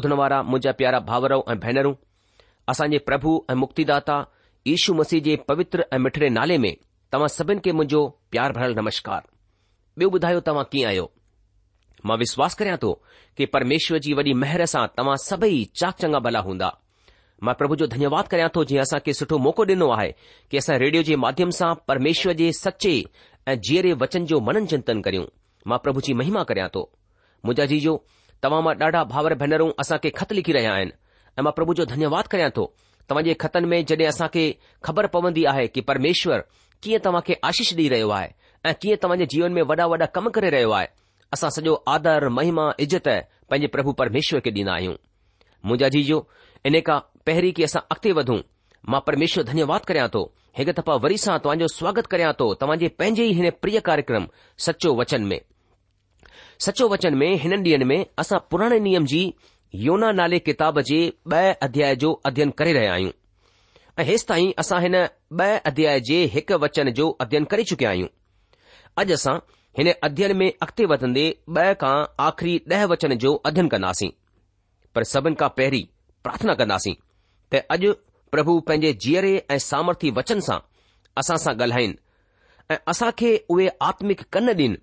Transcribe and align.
ॿुधण 0.00 0.12
वारा 0.18 0.36
मुंहिंजा 0.42 0.72
प्यारा 0.80 0.98
भाउर 1.08 1.32
ऐं 1.34 1.54
भेनरूं 1.62 1.92
असांजे 2.72 2.98
प्रभु 3.08 3.30
ऐं 3.50 3.54
मुक्तिदाता 3.62 4.14
ईशू 4.74 4.92
मसीह 5.00 5.20
जे 5.26 5.34
पवित्र 5.48 5.84
ऐं 5.94 5.98
मिठड़े 6.04 6.28
नाले 6.36 6.56
में 6.64 6.74
तव्हां 7.12 7.28
सभिनि 7.36 7.60
खे 7.64 7.72
मुंहिंजो 7.78 8.00
प्यार 8.34 8.52
भरियल 8.58 8.74
नमस्कार 8.78 9.22
ॿियो 10.00 10.08
ॿुधायो 10.16 10.40
तव्हां 10.46 10.64
कीअं 10.72 10.86
आहियो 10.90 11.04
मां 12.08 12.16
विश्वास 12.22 12.54
करियां 12.60 12.76
थो 12.84 12.92
कि 13.36 13.46
परमेश्वर 13.56 13.98
जी 14.06 14.12
वॾी 14.20 14.32
महिर 14.44 14.64
सां 14.74 14.84
तव्हां 15.00 15.16
सभई 15.24 15.58
चाक 15.80 15.98
चङा 16.04 16.18
भला 16.28 16.40
हूंदा 16.48 16.68
मां 17.48 17.54
प्रभु 17.62 17.76
जो 17.82 17.86
धन्यवाद 17.96 18.28
करियां 18.34 18.48
थो 18.54 18.64
जीअं 18.70 18.84
असांखे 18.86 19.14
सुठो 19.20 19.38
मौक़ो 19.48 19.66
ॾिनो 19.74 19.90
आहे 19.98 20.10
कि 20.50 20.62
असां 20.62 20.78
रेडियो 20.84 21.02
जे 21.10 21.16
माध्यम 21.26 21.50
सां 21.60 21.68
परमेश्वर 21.92 22.38
जे 22.42 22.48
सचे 22.62 22.94
ऐं 23.52 23.58
जीअरे 23.68 23.92
वचन 24.04 24.30
जो 24.32 24.40
मनन 24.48 24.70
चिंतन 24.74 25.04
करियूं 25.08 25.26
मां 25.72 25.78
प्रभु 25.88 26.06
जी 26.08 26.16
महिमा 26.22 26.46
करियां 26.52 26.68
थो 26.78 26.86
मुंहिंजा 27.44 27.68
जी 27.74 27.82
तव्हां 28.42 28.62
मां 28.64 28.74
ॾाढा 28.80 29.02
भावर 29.12 29.34
भेनरूं 29.42 29.70
असां 29.80 29.96
खे 30.02 30.10
ख़त 30.18 30.32
लिखी 30.36 30.52
रहिया 30.56 30.72
आहिनि 30.74 30.92
ऐं 31.38 31.42
मां 31.46 31.50
प्रभु 31.56 31.74
जो 31.80 31.84
धन्यवाद 31.92 32.26
करियां 32.34 32.50
थो 32.58 32.62
तव्हांजे 33.08 33.34
ख़तन 33.42 33.64
में 33.72 33.80
जड॒हिं 33.90 34.08
असां 34.08 34.28
खे 34.36 34.44
ख़बर 34.84 35.06
पवंदी 35.16 35.44
आहे 35.52 35.66
कि 35.74 35.80
परमेश्वर 35.90 36.44
कीअं 36.82 37.00
तव्हां 37.04 37.20
खे 37.26 37.34
आशीष 37.50 37.72
ॾेई 37.80 37.88
रहियो 37.94 38.08
आहे 38.18 38.28
ऐ 38.66 38.72
कीअं 38.82 38.96
तव्हां 39.02 39.18
जे 39.22 39.26
जीवन 39.34 39.52
में 39.58 39.62
वॾा 39.72 39.86
वॾा 39.94 40.06
कम 40.16 40.28
करे 40.36 40.50
रहियो 40.56 40.70
आहे 40.78 40.86
असां 41.36 41.50
सॼो 41.56 41.74
आदर 41.96 42.28
महिमा 42.38 42.66
इज़त 42.86 43.08
पंहिंजे 43.50 43.66
प्रभु 43.76 43.92
परमेश्वर 44.00 44.40
के 44.46 44.50
डि॒ना 44.56 44.72
आहियूं 44.74 44.94
मुंजा 45.68 45.88
जी 45.96 46.02
इन 46.70 46.80
खां 46.88 46.98
पहिरीं 47.26 47.52
की 47.58 47.62
असां 47.68 47.82
अगि॒ते 47.90 48.12
वधूं 48.20 48.38
मां 48.92 49.00
परमेश्वर 49.10 49.44
धन्यवाद 49.52 49.84
करियां 49.92 50.08
थो 50.16 50.24
हिकु 50.58 50.72
दफ़ा 50.80 50.94
वरी 51.06 51.18
सां 51.28 51.38
तव्हांजो 51.44 51.68
स्वागत 51.78 52.06
करियां 52.14 52.32
तो 52.42 52.52
तव्हांजे 52.64 52.88
पंहिंजे 53.00 53.26
ई 53.30 53.38
हिन 53.40 53.50
प्रिय 53.62 53.80
कार्यक्रम 53.90 54.26
सचो 54.68 54.94
वचन 55.02 55.30
में 55.32 55.40
सचो 56.66 56.84
वचन 56.92 57.14
में 57.20 57.32
हिन 57.42 57.52
ॾींहनि 57.58 57.84
में 57.90 58.00
असां 58.18 58.38
पुराणे 58.50 58.78
नियम 58.86 59.04
जी 59.12 59.20
योना 59.84 60.10
नाले 60.18 60.38
किताब 60.48 60.80
जे 60.88 60.98
ॿ 61.32 61.54
अध्याय 61.66 61.94
जो 62.02 62.10
अध्यन 62.30 62.50
करे 62.58 62.72
रहिया 62.76 62.92
आहियूं 62.92 63.12
ऐं 63.98 64.04
हेसि 64.08 64.26
ताईं 64.28 64.50
असां 64.62 64.80
हिन 64.82 64.94
ॿ 64.94 65.58
अध्याय 65.70 66.00
जे 66.08 66.18
हिकु 66.34 66.58
वचन 66.64 66.90
जो 66.98 67.06
अध्यन 67.24 67.44
करे 67.52 67.64
चुकिया 67.70 67.90
आहियूं 67.90 68.08
अॼु 69.02 69.14
असां 69.18 69.34
हिन 69.78 69.92
अध्ययन 70.08 70.36
में 70.40 70.48
अॻिते 70.50 70.86
वधंदे 70.92 71.24
ब 71.56 71.64
खां 71.82 71.94
आख़िरी 72.26 72.58
ॾह 72.72 72.84
वचन 72.92 73.14
जो 73.24 73.34
अध्ययन 73.50 73.68
कंदासीं 73.76 74.10
पर 74.94 75.04
सभिनि 75.14 75.40
खां 75.44 75.48
पहिरीं 75.60 75.84
प्रार्थना 76.28 76.54
कंदासीं 76.62 76.94
त 77.54 77.64
अॼु 77.76 77.92
प्रभु 78.36 78.58
पंहिंजे 78.68 78.92
जीअरे 79.06 79.32
ऐं 79.50 79.58
सामर्थी 79.70 80.10
वचन 80.20 80.46
सां 80.50 80.58
असां 81.24 81.36
सां 81.48 81.54
ॻाल्हाइनि 81.64 82.00
ऐं 82.74 82.78
असां 82.94 83.10
खे 83.24 83.34
उहे 83.56 83.68
आत्मिक 83.90 84.28
कन 84.38 84.54
ॾिन 84.62 84.78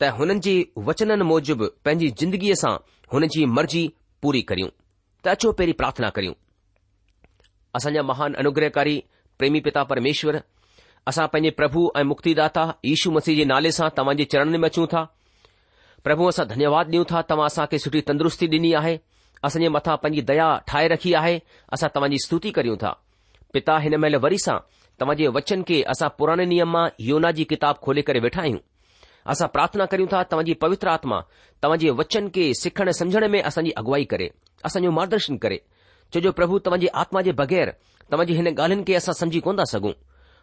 त 0.00 0.12
हुननि 0.18 0.38
जे 0.44 0.52
वचननि 0.88 1.24
मूजिबि 1.30 1.66
पंहिंजी 1.84 2.08
ज़िंदगीअ 2.20 2.54
सां 2.60 2.72
हुन 3.12 3.26
जी 3.32 3.44
मर्जी 3.56 3.82
पूरी 4.22 4.40
करियूं 4.50 4.68
त 5.24 5.28
अचो 5.36 5.50
पहिरीं 5.58 5.74
प्रार्थना 5.80 6.08
करियूं 6.16 6.34
असांजा 7.78 8.02
महान 8.10 8.34
अनुग्रहकारी 8.42 8.96
प्रेमी 9.38 9.60
पिता 9.66 9.82
परमेश्वर 9.90 10.40
असां 11.12 11.26
पंहिंजे 11.32 11.50
प्रभु 11.60 11.82
ऐं 12.00 12.04
मुक्तिदाता 12.12 12.64
यीशू 12.92 13.10
मसीह 13.16 13.36
जे 13.40 13.44
नाले 13.52 13.72
सां 13.80 13.88
तव्हां 13.98 14.16
जे 14.22 14.24
चरण 14.34 14.56
में 14.64 14.68
अचूं 14.70 14.86
था 14.94 15.02
प्रभु 16.08 16.30
असां 16.32 16.46
धन्यवाद 16.54 16.88
ॾियूं 16.96 17.04
था 17.12 17.22
तव्हां 17.34 17.48
असांखे 17.52 17.78
सुठी 17.84 18.00
तंदुरुस्ती 18.10 18.46
ॾिनी 18.56 18.72
आहे 18.82 18.94
असांजे 19.50 19.68
मथां 19.76 19.96
पंहिंजी 20.04 20.26
दया 20.32 20.48
ठाहे 20.70 20.88
रखी 20.94 21.12
आहे 21.22 21.36
असां 21.76 21.90
तव्हांजी 21.96 22.22
स्तुति 22.26 22.50
करियूं 22.60 22.76
था 22.86 22.94
पिता 23.52 23.76
हिन 23.86 23.96
महिल 24.04 24.16
वरी 24.26 24.38
सां 24.48 24.58
तव्हां 25.00 25.16
जे 25.22 25.28
वचन 25.40 25.68
खे 25.72 25.82
असां 25.96 26.08
पुराणे 26.22 26.44
नियम 26.56 26.72
मां 26.78 26.86
योना 27.10 27.36
जी 27.40 27.44
किताब 27.54 27.84
खोले 27.88 28.02
करे 28.10 28.26
वेठा 28.28 28.42
आहियूं 28.46 28.64
असां 29.28 29.48
प्रार्थना 29.52 29.84
करियूं 29.86 30.06
था 30.12 30.22
तव्हांजी 30.32 30.52
पवित्र 30.62 30.88
आत्मा 30.88 31.20
तव्हांजे 31.62 31.90
वचन 31.98 32.28
के 32.34 32.52
सिखण 32.62 32.90
समझण 32.98 33.26
में 33.30 33.40
असांजी 33.42 33.70
अगुवाई 33.76 34.04
करे 34.12 34.28
असांजो 34.64 34.90
मार्गदर्शन 34.98 35.36
करे 35.42 35.58
छोजो 36.14 36.30
प्रभु 36.38 36.58
तव्हांजी 36.66 36.86
आत्मा 37.02 37.20
जे 37.26 37.32
बगैर 37.40 37.70
तव्हांजी 38.12 38.34
हिन 38.34 38.48
ॻाल्हिन 38.58 38.82
खे 38.86 38.94
असां 38.94 39.14
सम्झी 39.14 39.40
कोन 39.40 39.58
था 39.58 39.64
सघूं 39.72 39.92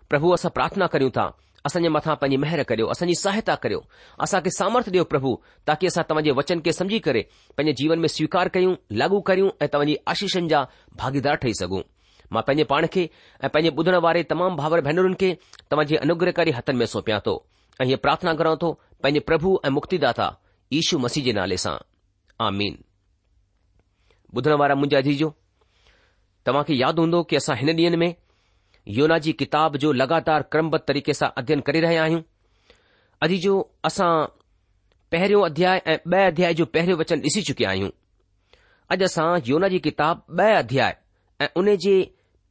प्रभु 0.09 0.31
असां 0.33 0.51
प्रार्थना 0.57 0.85
करियूं 0.93 1.09
था 1.15 1.29
असां 1.65 1.81
जे 1.83 1.89
मथां 1.89 2.13
पंहिंजी 2.15 2.37
मेहर 2.43 2.61
करियो 2.67 2.87
असांजी 2.91 3.13
सहायता 3.21 3.55
करियो 3.63 3.79
असांखे 4.23 4.49
सामर्थ 4.57 4.89
ॾियो 4.93 5.03
प्रभु 5.13 5.35
ताकी 5.67 5.87
असां 5.87 6.03
तव्हांजे 6.09 6.31
वचन 6.37 6.59
खे 6.65 6.73
समझी 6.73 6.99
करे 7.07 7.21
पंहिंजे 7.57 7.73
जीवन 7.83 7.99
में 7.99 8.07
स्वीकार 8.07 8.47
कयूं 8.53 8.73
लागू 9.01 9.19
करियूं 9.29 9.49
ऐं 9.61 9.67
तव्हांजी 9.73 9.95
आशीषनि 10.13 10.47
जा 10.49 10.63
भागीदार 10.99 11.35
ठही 11.41 11.53
सघूं 11.59 11.81
मां 12.31 12.43
पंहिंजे 12.47 12.63
पाण 12.71 12.85
खे 12.93 13.07
ऐं 13.43 13.49
पंहिंजे 13.49 13.75
बुधण 13.75 13.95
वारे 14.07 14.23
तमाम 14.29 14.55
भावर 14.55 14.81
भेनरुनि 14.87 15.15
खे 15.19 15.33
तव्हां 15.71 15.87
अनुग्रहकारी 16.01 16.51
हथ 16.57 16.69
में 16.81 16.85
सौपया 16.95 17.19
थो 17.25 17.35
ऐं 17.81 17.85
इहा 17.85 17.97
प्रार्थना 18.03 18.33
करो 18.33 18.55
थो 18.61 18.71
पंहिंजे 19.03 19.19
प्रभु 19.29 19.49
ऐं 19.65 19.69
मुक्तिदा 19.77 20.27
यशु 20.73 20.99
मसीह 20.99 21.23
जे 21.25 21.33
नाले 21.37 21.57
सां 21.63 21.75
आजाजो 24.61 25.29
तव्हां 26.45 26.63
खे 26.69 26.73
यादि 26.83 27.01
हूंदो 27.01 27.21
की 27.29 27.35
असां 27.41 27.57
हिन 27.59 27.69
ॾींह 27.79 27.97
में 28.03 28.13
योना 28.97 29.17
जी 29.25 29.33
किताब 29.41 29.75
जो 29.83 29.91
लॻातार 30.01 30.41
क्रमबद्ध 30.51 30.83
तरीक़े 30.87 31.13
सां 31.19 31.29
अध्ययन 31.41 31.61
करे 31.69 31.79
रहिया 31.85 32.03
आहियूं 32.03 32.21
अजीजो 33.27 33.53
असां 33.89 34.11
पहरियों 35.11 35.45
अध्याय 35.45 35.81
ऐं 35.93 35.97
ॿ 35.97 36.25
अध्याय 36.31 36.53
जो 36.59 36.65
पहिरियों 36.77 36.99
वचन 36.99 37.21
ॾिसी 37.29 37.41
चुकिया 37.49 37.69
आहियूं 37.69 37.89
अॼु 38.95 39.05
असां 39.11 39.29
योना 39.51 39.67
जी 39.75 39.79
किताब 39.89 40.25
ॿ 40.41 40.57
अध्याय 40.63 40.95
ऐं 41.41 41.47
उन 41.61 41.75
जे 41.87 41.95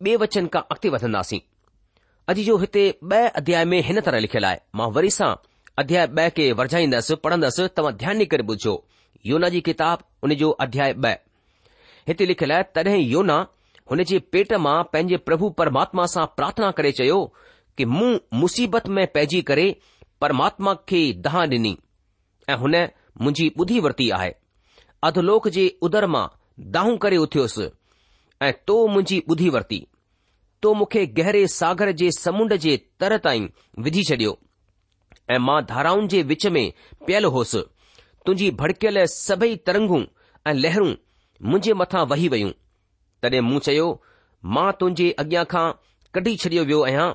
बे 0.09 0.17
वचन 0.25 0.47
खां 0.57 0.63
अॻिते 0.75 0.89
वधंदासीं 0.97 1.41
अॼ 2.31 2.35
जो 2.45 2.57
हिते 2.59 2.83
ब॒ 3.11 3.19
अध्याय 3.37 3.65
में 3.71 3.81
हिन 3.87 4.01
तरह 4.07 4.19
लिखियलु 4.21 4.47
आहे 4.47 4.57
मां 4.77 4.87
वरी 4.93 5.11
सां 5.17 5.29
अध्याय 5.83 6.07
ॿ 6.23 6.29
खे 6.37 6.47
वरजाईंदसि 6.61 7.15
पढ़न्दसि 7.27 7.67
तव्हां 7.77 7.93
ध्यानी 8.01 8.25
करे 8.33 8.43
ॿुधो 8.55 8.73
योना 9.31 9.49
जी 9.55 9.61
किताब 9.69 10.03
जो 10.41 10.51
अध्याय 10.67 10.93
ब॒ 11.07 11.13
हिते 12.09 12.27
लिखियल 12.31 12.53
आहे 12.53 12.63
तॾहिं 12.79 12.99
योना 13.11 13.37
हुन 13.91 14.03
जे 14.13 14.19
पेट 14.33 14.53
मां 14.67 14.75
पंहिंजे 14.93 15.17
प्रभु 15.29 15.51
परमात्मा 15.63 16.07
सां 16.15 16.27
प्रार्थना 16.41 16.71
करे 16.81 16.93
चयो 17.01 17.21
कि 17.79 17.85
मुसीबत 18.43 18.89
में 18.99 19.07
पइजी 19.19 19.43
करे 19.53 19.69
परमात्मा 20.27 20.75
खे 20.91 21.03
दहा 21.29 21.45
डि॒नी 21.55 21.77
ऐ 22.51 22.55
हुन 22.65 22.75
मुंहिंजी 23.27 23.51
बुधी 23.63 23.79
वरती 23.87 24.11
आहे 24.19 24.33
अधलोक 25.11 25.49
जे 25.59 25.69
उदर 25.91 26.07
मां 26.17 26.27
दाह 26.79 26.95
करे 27.07 27.27
उथियोसि 27.29 27.71
ऐं 28.49 28.53
तो 28.67 28.87
मुंहिंजी 28.97 29.23
बुधी 29.29 29.49
वरिती 29.59 29.87
तो 30.63 30.73
मूंखे 30.75 31.07
गहरे 31.19 31.47
सागर 31.55 31.91
जे 32.01 32.11
समुंड 32.19 32.55
जे 32.65 32.77
तर 33.01 33.17
ताईं 33.25 33.49
विझी 33.83 34.03
छडि॒यो 34.11 34.39
ऐं 35.35 35.39
मां 35.47 35.61
धाराउनि 35.71 36.09
जे 36.09 36.23
विच 36.31 36.47
में 36.57 36.73
पियल 37.07 37.25
होसि 37.37 37.59
तुंहिंजी 38.27 38.51
भड़कियल 38.61 39.05
सभई 39.15 39.57
तरंगू 39.67 40.01
ऐं 40.51 40.55
लहरूं 40.55 40.93
मुंहिंजे 41.51 41.75
मथां 41.81 42.07
वही 42.13 42.29
वयूं 42.35 42.51
तॾहिं 43.23 43.41
मूं 43.51 43.59
चयो 43.67 43.89
मां 44.57 44.71
तुंहिंजे 44.81 45.11
अॻियां 45.25 45.45
खां 45.53 45.71
कढी 46.15 46.37
छडि॒यो 46.45 46.65
वियो 46.67 46.83
आहियां 46.85 47.09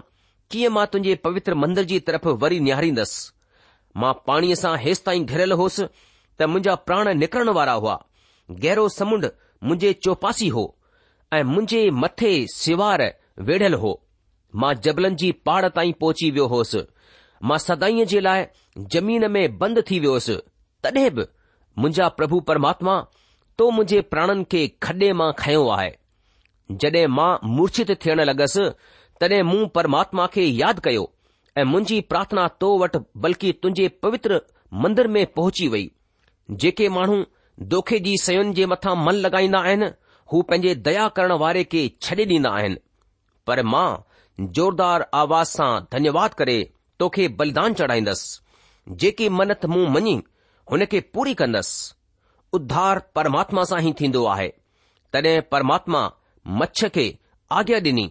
कीअं 0.52 0.72
मां 0.76 0.86
तुंहिंजे 0.94 1.16
पवित्र 1.26 1.56
मंदर 1.64 1.84
जी 1.92 2.00
तरफ़ 2.10 2.28
वरी 2.44 2.60
निहारींदसि 2.66 3.98
मां 4.02 4.14
पाणीअ 4.28 4.56
सां 4.64 4.76
हेसि 4.86 5.04
ताईं 5.06 5.26
घिरियल 5.32 5.52
होसि 5.64 5.86
त 5.94 6.50
मुंहिंजा 6.54 6.76
प्राण 6.90 7.14
निकरण 7.24 7.50
वारा 7.60 7.74
हुआ 7.82 7.96
गहरो 8.52 8.88
समुंड 9.00 9.26
मुंहिंजे 9.70 9.94
चौपासी 10.08 10.48
हो 10.60 10.64
ऐं 11.34 11.44
मुंहिंजे 11.54 11.84
मथे 12.04 12.32
सिवार 12.56 13.02
वेढ़ियल 13.48 13.74
हो 13.84 13.92
मां 14.62 14.74
जबलनि 14.86 15.16
जी 15.22 15.32
पहाड़ 15.48 15.68
ताईं 15.78 15.94
पहुची 16.02 16.30
वियो 16.32 16.46
होसि 16.54 16.82
मां 17.50 17.58
सदाईअ 17.68 18.06
जे 18.14 18.20
लाइ 18.28 18.44
ज़मीन 18.96 19.26
में 19.36 19.44
बंदि 19.62 19.82
थी 19.92 20.00
वियो 20.04 20.12
हुयसि 20.18 20.36
तड॒हिं 20.86 21.10
बि 21.20 21.26
मुंहिंजा 21.84 22.08
प्रभु 22.20 22.40
परमात्मा 22.50 22.96
तो 23.58 23.70
मुंहिंजे 23.78 24.02
प्राणनि 24.14 24.44
खे 24.54 24.62
खॾे 24.88 25.12
मां 25.22 25.32
खयो 25.40 25.64
आहे 25.78 25.92
जॾहिं 26.84 27.06
मां 27.20 27.30
मूर्छित 27.56 27.92
थियण 28.06 28.22
लॻसि 28.32 28.70
तॾहिं 29.22 29.42
मूं 29.52 29.66
परमात्मा 29.78 30.26
खे 30.36 30.46
यादि 30.62 30.86
कयो 30.90 31.08
ऐं 31.58 31.64
मुंहिंजी 31.72 32.00
प्रार्थना 32.12 32.48
तो 32.64 32.70
वटि 32.84 33.00
बल्कि 33.24 33.52
तुंहिंजे 33.62 33.88
पवित्र 34.06 34.42
मंदर 34.84 35.08
में 35.16 35.26
पहुची 35.40 35.68
वई 35.74 35.90
जेके 36.64 36.88
माण्हू 36.98 37.18
दोखे 37.74 38.00
जी 38.06 38.16
सयुनि 38.28 38.54
जे 38.60 38.66
मथां 38.76 38.96
मन 39.06 39.24
लॻाईंदा 39.26 39.60
आहिनि 39.68 39.90
हू 40.34 40.42
पंहिंजे 40.52 40.76
दया 40.90 41.08
करण 41.18 41.32
वारे 41.46 41.64
खे 41.74 41.82
छॾे 42.06 42.26
ॾींदा 42.32 42.50
आहिनि 42.62 42.78
पर 43.48 43.62
मां 43.74 43.92
ज़ोरदार 44.54 45.08
आवाज़ 45.22 45.48
सां 45.58 45.72
धन्यवाद 45.92 46.34
करे 46.42 46.58
तोखे 47.00 47.28
बलिदान 47.40 47.74
चढ़ाईंदसि 47.80 48.40
जेकी 49.04 49.30
मनत 49.40 49.66
मूं 49.74 49.88
मञी 49.94 50.16
हुन 50.72 50.86
खे 50.92 51.00
पूरी 51.14 51.34
कंदसि 51.42 51.94
उद्धार 52.58 53.00
परमात्मा 53.16 53.64
सां 53.72 53.80
ई 53.86 53.94
थींदो 54.00 54.26
आहे 54.36 54.48
तॾहिं 55.14 55.42
परमात्मा 55.56 56.02
मच्छ 56.62 56.86
खे 56.98 57.06
आज्ञा 57.60 57.80
ॾिनी 57.92 58.06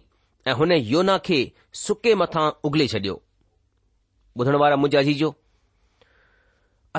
ऐं 0.47 0.53
हुन 0.61 0.71
योना 0.91 1.17
खे 1.27 1.39
सुके 1.85 2.13
मथां 2.23 2.45
उगले 2.69 2.87
छडि॒यो 2.93 3.21
ॿुधण 4.43 4.55
वारा 4.63 4.75
मुंहिंजा 4.83 5.31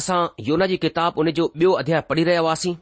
असां 0.00 0.20
योना 0.48 0.66
जी 0.72 0.76
किताब 0.86 1.22
हुन 1.22 1.30
जो 1.40 1.52
ॿियो 1.62 1.72
अध्याय 1.82 2.00
पढ़ी 2.10 2.24
रहिया 2.28 2.40
हुआसीं 2.46 2.74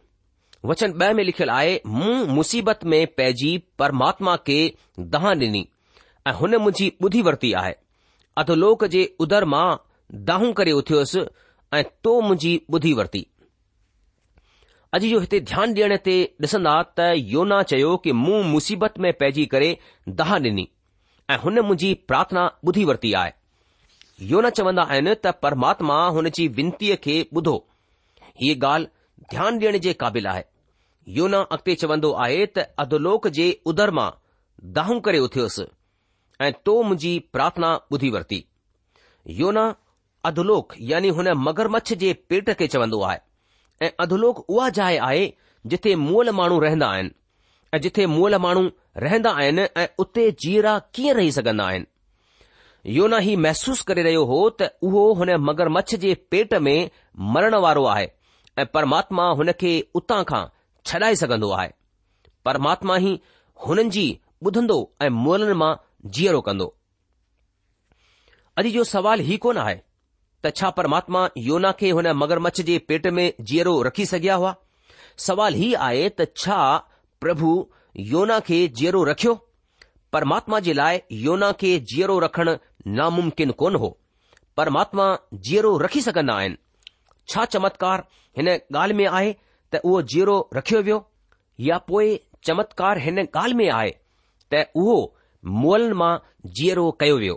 वचन 0.69 0.93
ॿ 1.05 1.13
में 1.17 1.23
लिखियलु 1.25 1.53
आहे 1.53 1.81
मूं 1.99 2.15
मुसीबत 2.37 2.85
में 2.93 3.07
पइजी 3.17 3.57
परमात्मा 3.79 4.35
खे 4.47 4.57
दहा 5.13 5.31
ॾिनी 5.35 5.63
ऐं 6.29 6.33
हुन 6.41 6.55
मुंहिंजी 6.55 6.91
ॿुधी 7.05 7.23
वरिती 7.29 7.53
आहे 7.61 7.73
अधोलोक 8.43 8.85
जे 8.95 9.05
उदर 9.21 9.45
मां 9.53 9.67
दाहूं 10.31 10.53
करे 10.61 10.73
उथियोसि 10.81 11.21
ऐं 11.79 11.83
तो 12.05 12.21
मुंहिंजी 12.29 12.53
ॿुधी 12.73 12.93
वरिती 13.01 13.25
अॼु 14.99 15.09
जो 15.15 15.21
हिते 15.25 15.41
ध्यानु 15.53 15.81
ॾियण 15.87 15.97
ते 16.11 16.17
ॾिसंदा 16.45 16.75
त 16.97 17.09
योना 17.33 17.63
चयो 17.73 17.97
कि 18.07 18.13
मूं 18.25 18.43
मुसीबत 18.53 18.99
में 19.07 19.13
पइजी 19.23 19.47
करे 19.57 19.71
दहा 20.23 20.39
ॾिनी 20.51 20.69
ऐं 21.31 21.39
हुन 21.47 21.59
मुंहिंजी 21.71 21.95
प्रार्थना 22.13 22.45
ॿुधी 22.67 22.85
वरिती 22.93 23.13
आहे 23.23 23.35
योना 24.35 24.51
चवंदा 24.61 24.87
आहिनि 24.93 25.15
त 25.25 25.35
परमात्मा 25.47 26.01
हुन 26.21 26.31
जी 26.41 26.49
विनतीअ 26.61 26.97
खे 27.09 27.21
ॿुधो 27.43 27.57
हीअ 28.45 28.63
ॻाल्हि 28.75 29.27
ध्यानु 29.31 29.59
ॾियण 29.67 29.77
जे 29.87 29.93
क़ाबिल 30.03 30.27
आहे 30.27 30.45
योना 31.17 31.39
अॻिते 31.55 31.75
चवंदो 31.83 32.09
आहे 32.25 32.45
त 32.57 32.65
अधोलोक 32.83 33.27
जे 33.37 33.45
उदर 33.71 33.91
मां 33.99 34.09
दाहूं 34.75 34.99
करे 35.07 35.19
उथियोसि 35.27 35.65
ऐं 36.47 36.51
तो 36.69 36.75
मुंहिंजी 36.89 37.13
प्रार्थना 37.37 37.71
ॿुधी 37.95 38.11
वरिती 38.17 38.39
योना 39.39 39.65
अधलोक 40.31 40.75
यानी 40.91 41.09
हुन 41.17 41.29
मगरमच्छ 41.47 41.93
जे 42.03 42.13
पेट 42.33 42.51
खे 42.61 42.67
चवंदो 42.75 43.01
आहे 43.09 43.19
ऐं 43.87 43.89
अधोलोकु 44.05 44.45
उहा 44.57 44.69
जाइ 44.79 44.97
आहे 45.09 45.25
जिथे 45.75 45.95
मुअल 46.05 46.31
माण्हू 46.43 46.61
रहंदा 46.67 46.91
आहिनि 46.95 47.11
ऐं 47.77 47.81
जिथे 47.87 48.07
मुअल 48.15 48.37
माण्हू 48.47 48.63
रहंदा 49.07 49.31
आहिनि 49.43 49.67
ऐं 49.81 49.87
उते 50.05 50.31
जीरा 50.45 50.79
कीअं 50.99 51.15
रही 51.21 51.33
सघंदा 51.39 51.67
आहिनि 51.73 52.91
योना 52.99 53.19
ही 53.29 53.35
महसूस 53.49 53.83
करे 53.91 54.03
रहियो 54.11 54.23
हो 54.33 54.41
त 54.61 54.71
उहो 54.91 55.05
हुन 55.23 55.35
मगरमच्छ 55.51 55.95
जे 56.07 56.15
पेट 56.35 56.55
में 56.69 56.77
मरण 57.39 57.59
वारो 57.67 57.85
आहे 57.97 58.09
ऐं 58.59 58.67
परमात्मा 58.79 59.29
हुन 59.43 59.53
खे 59.65 59.75
उतां 60.03 60.23
खां 60.33 60.45
छॾाए 60.91 61.15
सघंदो 61.23 61.51
आहे 61.61 61.71
परमात्मा 62.49 62.95
ई 63.03 63.11
हुननि 63.67 63.91
जी 63.97 64.05
ॿुधंदो 64.49 64.77
ऐं 65.03 65.09
मोलन 65.25 65.53
मां 65.63 65.73
जीअरो 66.17 66.41
कंदो 66.47 66.69
अॼु 68.61 68.71
जो 68.77 68.85
सवाल 68.95 69.21
हीउ 69.29 69.39
कोन 69.45 69.59
आहे 69.65 69.77
त 70.45 70.53
छा 70.61 70.71
परमात्मा 70.79 71.23
योना 71.49 71.71
खे 71.83 71.91
हुन 71.99 72.07
मगरमच्छ 72.23 72.61
जे 72.71 72.79
पेट 72.91 73.07
में 73.19 73.25
जीअरो 73.51 73.75
रखी 73.89 74.07
सघिया 74.13 74.35
हुआ 74.43 74.55
सवाल 75.27 75.55
हीउ 75.61 75.79
आहे 75.89 76.09
त 76.21 76.27
छा 76.43 76.59
प्रभु 77.25 77.53
योना 78.15 78.39
खे 78.49 78.59
जीअरो 78.81 79.03
रखियो 79.11 79.35
परमात्मा 80.17 80.61
जे 80.69 80.73
लाइ 80.81 81.01
योना 81.27 81.53
खे 81.63 81.73
जीअरो 81.93 82.19
रखणु 82.27 82.55
नामुमकिन 83.01 83.51
कोन 83.63 83.75
हो 83.85 83.97
परमात्मा 84.61 85.07
जीअरो 85.49 85.77
रखी 85.85 86.01
सघन्दा 86.09 86.35
आहिनि 86.41 86.61
छा 87.33 87.45
चमत्कार 87.55 88.05
हिन 88.39 88.49
ॻाल्हि 88.55 88.97
में 89.03 89.07
आहे 89.09 89.35
त 89.73 89.81
उहो 89.85 90.01
जीरो 90.13 90.39
रखियो 90.57 90.79
वियो 90.87 90.97
या 91.67 91.77
पोइ 91.91 92.07
चमत्कार 92.47 92.99
हिन 93.05 93.19
ॻाल्हि 93.23 93.55
में 93.61 93.69
आहे 93.79 93.91
त 94.55 94.63
उहो 94.83 94.95
मुअलनि 95.65 95.95
मां 96.01 96.13
जीअरो 96.59 96.85
कयो 97.03 97.19
वियो 97.25 97.37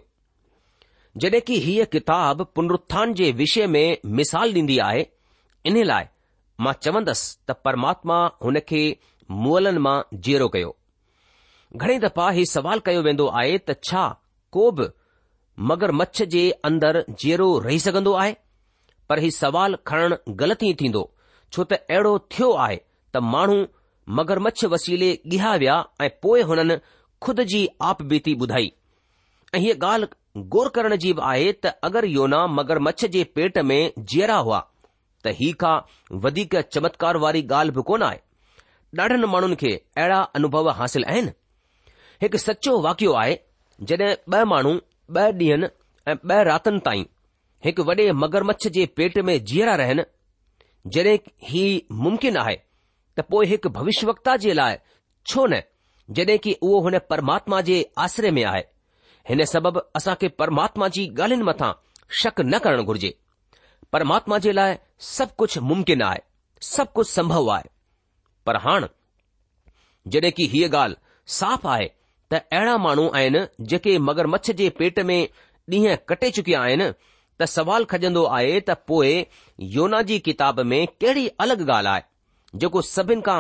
जॾहिं 1.26 1.42
की 1.50 1.58
हीअ 1.66 1.86
किताब 1.96 2.44
पुनरु्थान 2.56 3.14
जे 3.20 3.32
विषय 3.42 3.68
में 3.76 3.98
मिसाल 4.20 4.54
ॾींदी 4.60 4.78
आहे 4.90 5.06
इन 5.72 5.84
लाइ 5.92 6.06
मां 6.68 6.74
चवंदसि 6.88 7.30
त 7.50 7.56
परमात्मा 7.68 8.18
हुन 8.48 8.60
खे 8.72 8.82
मुअलनि 9.44 9.84
मां 9.90 9.96
जीअरो 10.28 10.48
कयो 10.58 10.74
घणे 11.82 12.00
दफ़ा 12.08 12.30
ही 12.40 12.46
सवाल 12.56 12.80
कयो 12.88 13.02
वेंदो 13.10 13.28
आहे 13.42 13.58
त 13.68 13.78
छा 13.90 14.08
को 14.58 14.66
बि 14.80 14.88
मगर 15.70 15.92
मच्छ 16.02 16.22
जे 16.36 16.44
अंदरि 16.72 17.02
जीअरो 17.24 17.48
रही 17.68 17.80
सघंदो 17.88 18.12
आहे 18.24 18.34
पर 19.12 19.20
ही 19.20 19.30
सवाल 19.40 19.76
खणणु 19.92 20.18
ग़लति 20.44 20.70
ई 20.70 20.74
थींदो 20.82 21.04
छो 21.54 21.64
त 21.72 21.78
अहिड़ो 21.90 22.12
थियो 22.34 22.46
आहे 22.66 22.76
त 22.78 23.22
माण्हू 23.36 23.58
मगरमच्छ 24.20 24.66
वसीले 24.74 25.10
ॻिहा 25.34 25.50
विया 25.64 25.76
ऐं 26.06 26.10
पोइ 26.26 26.42
हुननि 26.52 26.78
खुद 27.26 27.42
जी 27.52 27.60
आप 27.90 28.02
बीती 28.14 28.34
ॿुधाई 28.46 28.72
ऐं 29.56 29.60
हीअ 29.66 29.76
ॻाल्हि 29.82 30.46
गौर 30.56 30.70
करण 30.78 30.96
जी 31.04 31.12
बि 31.20 31.26
आहे 31.34 31.52
त 31.66 31.74
अगरि 31.90 32.14
योना 32.16 32.40
मगरमच्छ 32.58 33.06
जे 33.18 33.24
पेट 33.40 33.60
में 33.72 33.78
जीअरा 34.14 34.38
हुआ 34.48 34.64
त 35.26 35.36
हीउ 35.42 35.60
का 35.66 35.74
वधीक 36.26 36.56
चमत्कार 36.78 37.22
वारी 37.26 37.44
ॻाल्हि 37.52 37.76
बि 37.78 37.86
कोन 37.92 38.08
आहे 38.08 39.02
ॾाढनि 39.04 39.32
माण्हुनि 39.36 39.60
खे 39.64 39.74
अहिड़ा 39.84 40.20
अनुभव 40.42 40.70
हासिल 40.82 41.06
आहिनि 41.14 41.36
हिकु 42.26 42.44
सचो 42.48 42.76
वाकियो 42.88 43.14
आहे 43.26 43.38
जॾहिं 43.92 44.12
ॿ 44.40 44.50
माण्हू 44.56 44.74
ॿ 44.80 45.22
ॾींहनि 45.38 45.72
ऐं 46.10 46.18
ॿ 46.18 46.44
रातनि 46.52 46.84
ताईं 46.90 47.06
हिकु 47.68 47.90
वॾे 47.92 48.12
मगरमच्छ 48.26 48.68
जे 48.80 48.86
पेट 49.00 49.18
में 49.30 49.36
जीअरा 49.54 49.80
रहनि 49.84 50.10
जॾहिं 50.92 51.18
ही 51.48 51.62
मुमकिन 51.92 52.38
आहे 52.38 52.56
त 53.18 53.22
पोइ 53.30 53.46
हिकु 53.48 53.70
भविष्यवक्ता 53.80 54.36
जे 54.46 54.54
लाइ 54.54 54.76
छो 55.28 55.46
न 55.50 55.60
जॾहिं 56.18 56.38
की 56.44 56.54
उहो 56.62 56.80
हुन 56.88 56.98
परमात्मा 57.10 57.60
जे 57.68 57.76
आसिरे 58.06 58.32
में 58.38 58.44
आहे 58.44 58.64
हिन 59.30 59.44
सबबि 59.54 59.80
असां 59.96 60.16
खे 60.22 60.28
परमात्मा 60.42 60.88
जी 60.96 61.06
ॻाल्हियुनि 61.14 61.44
मथां 61.50 61.72
शक 62.22 62.42
न 62.42 62.58
करणु 62.64 62.84
घुर्जे 62.84 63.14
परमात्मा 63.94 64.38
जे 64.46 64.52
लाइ 64.60 64.76
सभु 65.12 65.34
कुझु 65.44 65.62
मुमकिन 65.70 66.02
आहे 66.10 66.20
सभु 66.76 66.92
कुझु 66.96 67.10
संभव 67.12 67.50
आहे 67.52 67.70
पर 68.46 68.58
हाण 68.66 68.86
जॾहिं 70.16 70.32
की 70.38 70.48
हीअ 70.56 70.68
ॻाल्हि 70.70 70.98
साफ़ 71.40 71.68
आहे 71.76 71.88
त 72.32 72.42
अहिड़ा 72.58 72.78
माण्हू 72.88 73.10
आहिनि 73.18 73.46
जेके 73.72 73.98
मगर 74.10 74.28
मच्छ 74.36 74.50
जे 74.52 74.70
पेट 74.80 75.00
में 75.10 75.20
ॾींहं 75.72 75.96
कटे 76.10 76.30
चुकिया 76.38 76.62
आहिनि 76.62 76.88
त 77.40 77.44
सवाल 77.58 77.86
खजंदो 77.92 78.24
आहे 78.38 78.60
त 78.60 78.76
पोइ 78.90 79.14
योना 79.76 80.02
जी 80.10 80.20
किताब 80.28 80.60
में 80.72 80.82
कहिड़ी 81.04 81.28
अलॻि 81.46 81.66
ॻाल्हि 81.66 81.90
आहे 81.94 82.58
जेको 82.64 82.82
सभिनि 82.90 83.22
खां 83.28 83.40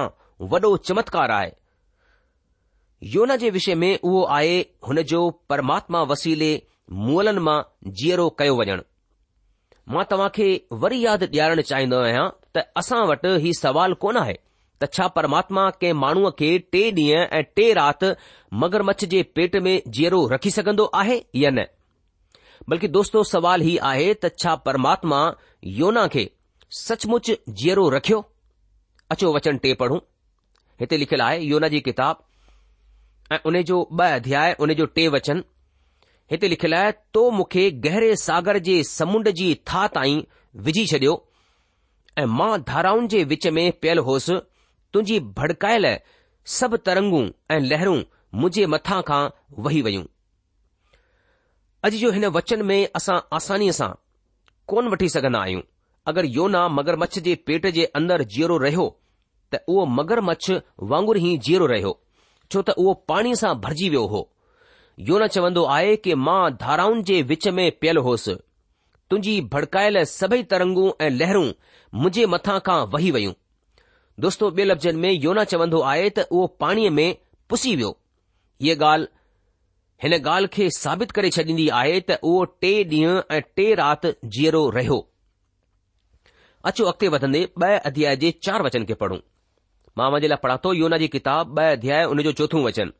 वॾो 0.54 0.72
चमत्कार 0.90 1.32
आहे 1.38 1.52
योना 3.16 3.36
जे 3.44 3.50
विषय 3.58 3.76
में 3.84 3.92
उहो 3.98 4.24
आहे 4.38 4.56
हुन 4.88 5.02
जो 5.14 5.20
परमात्मा 5.54 6.02
वसीले 6.14 6.52
मुअलनि 7.08 7.44
मां 7.50 7.60
जीअरो 8.02 8.30
कयो 8.42 8.56
वञणु 8.62 8.82
मां 9.96 10.04
तव्हां 10.14 10.30
खे 10.40 10.48
वरी 10.86 11.04
यादि 11.06 11.28
ॾियारणु 11.36 11.68
चाहिंदो 11.74 12.00
आहियां 12.08 12.26
त 12.56 12.66
असां 12.82 13.02
वटि 13.14 13.36
हीउ 13.46 13.60
सवाल 13.62 13.94
कोन 14.06 14.22
आहे 14.24 14.36
त 14.38 14.92
छा 14.96 15.08
परमात्मा 15.20 15.70
कंहिं 15.82 15.94
माण्हूअ 16.06 16.34
खे 16.42 16.52
टे 16.76 16.82
ॾींहं 17.04 17.28
ऐं 17.40 17.44
टे 17.60 17.68
राति 17.82 18.14
मगरमच्छ 18.66 19.02
जे 19.16 19.24
पेट 19.40 19.56
में 19.68 19.74
जीअरो 20.00 20.24
रखी 20.36 20.52
सघंदो 20.60 20.90
आहे 21.04 21.18
या 21.44 21.52
न 21.60 21.70
बल्कि 22.70 22.88
दोस्तो 22.88 23.24
सवाल 23.29 23.62
ही 23.67 23.72
आहे 23.88 24.03
त 24.24 24.29
छा 24.43 24.51
परमात्मा 24.67 25.17
योना 25.79 26.05
खे 26.13 26.22
सचमुच 26.82 27.32
जीअरो 27.62 27.88
रखियो 27.96 28.20
अचो 29.15 29.32
वचन 29.38 29.58
टे 29.65 29.74
पढ़ूं 29.82 29.98
हिते 30.84 30.98
लिखियलु 31.01 31.24
आहे 31.25 31.41
योना 31.48 31.67
जी 31.74 31.79
किताब 31.88 32.22
ऐं 33.32 33.39
उन 33.51 33.62
जो 33.72 33.82
ॿ 34.00 34.05
अध्याय 34.20 34.55
उन 34.67 34.74
जो 34.82 34.86
टे 35.00 35.08
वचन 35.17 35.43
हिते 36.32 36.48
लिखियलु 36.53 36.75
आहे 36.79 36.91
तो 37.17 37.25
मूंखे 37.39 37.65
गहरे 37.88 38.15
सागर 38.24 38.58
जे 38.70 38.77
समुंड 38.91 39.29
जी 39.41 39.50
था 39.74 39.86
ताईं 39.98 40.24
विझी 40.70 40.86
छडि॒यो 40.93 41.17
ऐं 42.17 42.25
मां 42.38 42.51
धाराउनि 42.72 43.08
जे 43.15 43.24
विच 43.34 43.48
में 43.60 43.65
पियल 43.84 44.00
होसि 44.12 44.39
तुंहिंजी 44.93 45.20
भड़कायल 45.41 45.88
सभु 46.58 46.77
तरंगू 46.88 47.24
ऐं 47.51 47.60
लहरूं 47.74 48.00
मुंहिंजे 48.41 48.65
मथां 48.77 49.01
खां 49.12 49.22
वही 49.67 49.82
वयूं 49.89 50.03
अॼु 51.88 51.98
जो 52.02 52.12
हिन 52.16 52.25
वचन 52.36 52.62
में 52.68 52.78
असां 52.98 53.16
आसानीअ 53.38 53.72
सां 53.78 53.88
कोन 54.74 54.86
वठी 54.92 55.08
सघंदा 55.16 55.40
आहियूं 55.46 55.62
अगरि 56.12 56.28
योना 56.36 56.60
मगरमच्छ 56.75 57.18
जे 57.25 57.34
पेट 57.50 57.66
जे 57.78 57.86
अंदरि 58.00 58.25
जीअरो 58.36 58.58
रहियो 58.63 58.86
त 59.56 59.60
उहो 59.74 59.84
मगर 59.96 60.22
मच्छ 60.28 60.62
वांगुरु 60.92 61.20
ई 61.24 61.38
जीअरो 61.48 61.66
रहियो 61.72 61.92
छो 62.52 62.62
त 62.70 62.75
उहो 62.84 62.94
पाणीअ 63.12 63.36
सां 63.42 63.52
भरिजी 63.66 63.90
वियो 63.96 64.06
हो 64.13 64.22
योना 65.10 65.28
चवंदो 65.36 65.63
आहे 65.78 65.92
कि 66.06 66.16
मां 66.28 66.40
धाराउनि 66.63 67.04
जे 67.12 67.20
विच 67.34 67.48
में 67.60 67.66
पियल 67.84 67.98
होसि 68.08 68.36
तुंहिंजी 69.10 69.34
भड़कायल 69.56 70.04
सभई 70.13 70.44
तरंगू 70.56 70.86
ऐं 71.08 71.10
लहरूं 71.20 71.46
मुंहिंजे 72.06 72.25
मथां 72.36 72.60
खां 72.70 72.78
वही 72.96 73.10
वयूं 73.18 73.34
दोस्तो 74.28 74.50
ॿिए 74.58 74.66
लफ़्ज़नि 74.70 75.00
में 75.06 75.12
योना 75.28 75.44
चवंदो 75.56 75.80
आहे 75.92 76.10
त 76.18 76.28
उहो 76.32 76.48
पाणीअ 76.66 76.96
में 77.02 77.08
पुसी 77.54 77.75
वियो 77.82 77.92
हीअ 78.68 78.82
ॻाल्हि 78.90 79.08
हिन 80.03 80.13
ॻाल्हि 80.17 80.48
खे 80.53 80.65
साबित 80.75 81.12
करे 81.17 81.29
छॾींदी 81.33 81.67
आहे 81.81 82.00
त 82.00 82.15
उहो 82.29 82.39
टे 82.63 82.72
ॾींहं 82.91 83.19
ऐं 83.36 83.39
टे 83.57 83.65
राति 83.79 84.10
जीअरो 84.38 84.62
रहियो 84.77 84.95
अचो 86.72 86.86
अॻिते 86.91 87.07
वधंदे 87.13 87.41
ब 87.60 87.69
अध्याय 87.89 88.15
जे 88.24 88.31
चार 88.48 88.62
वचन 88.67 88.86
खे 88.89 88.93
पढ़ूं 89.03 89.17
मां 89.98 90.10
मुंहिंजे 90.12 90.27
लाइ 90.33 90.39
पढ़ा 90.43 90.57
थो 90.65 90.74
योना 90.81 90.98
जी 91.03 91.07
किताब 91.15 91.53
ब॒ 91.60 91.69
अध्याय 91.77 92.03
हुन 92.13 92.22
जो 92.27 92.31
चोथो 92.41 92.63
वचन 92.67 92.91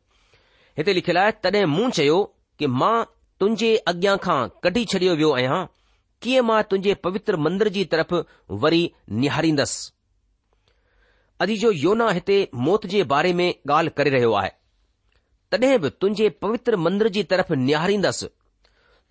हिते 0.78 0.94
लिखियलु 1.00 1.20
आहे 1.26 1.32
तॾहिं 1.48 1.66
मूं 1.74 1.90
चयो 2.00 2.22
कि 2.60 2.68
मां 2.80 2.96
तुंहिंजे 3.44 3.76
अॻियां 3.94 4.16
खां 4.30 4.40
कढी 4.68 4.86
छॾियो 4.96 5.16
वियो 5.22 5.34
आहियां 5.40 5.60
कीअं 6.26 6.46
मां 6.54 6.62
तुंहिंजे 6.70 6.94
पवित्र 7.08 7.42
मंदर 7.48 7.74
जी 7.80 7.86
तरफ़ 7.98 8.16
वरी 8.66 8.84
निहारींदसि 9.22 9.92
अॼु 11.48 11.60
जो 11.68 11.74
योना 11.86 12.10
हिते 12.20 12.40
मौत 12.70 12.88
जे 12.96 13.04
बारे 13.16 13.34
में 13.42 13.48
ॻाल्हि 13.54 13.98
करे 14.02 14.20
रहियो 14.20 14.34
आहे 14.44 14.52
तॾहिं 15.58 15.80
बि 15.82 15.90
तुंहिंजे 16.02 16.28
पवित्र 16.44 16.78
मंदर 16.84 17.08
जी 17.16 17.24
तरफ़ 17.32 17.54
निहारींदसि 17.66 18.28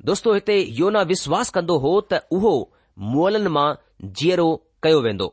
दोस्तो 0.08 0.32
हिते 0.34 0.58
योना 0.78 1.00
विश्वास 1.12 1.50
कंदो 1.56 1.76
हो 1.84 1.92
त 2.12 2.20
उहो 2.37 2.52
मुअलनि 3.11 3.49
मां 3.56 3.66
जीअरो 4.20 4.46
कयो 4.87 5.00
वेंदो 5.04 5.28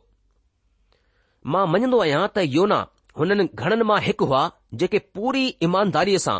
मां 1.53 1.63
मञंदो 1.75 1.99
आहियां 2.05 2.21
त 2.35 2.43
योना 2.57 2.79
हुननि 3.21 3.47
घणनि 3.63 3.87
मां 3.91 3.99
हिकु 4.07 4.25
हुआ 4.31 4.41
जेके 4.81 4.99
पूरी 5.17 5.45
ईमानदारीअ 5.67 6.19
सां 6.25 6.37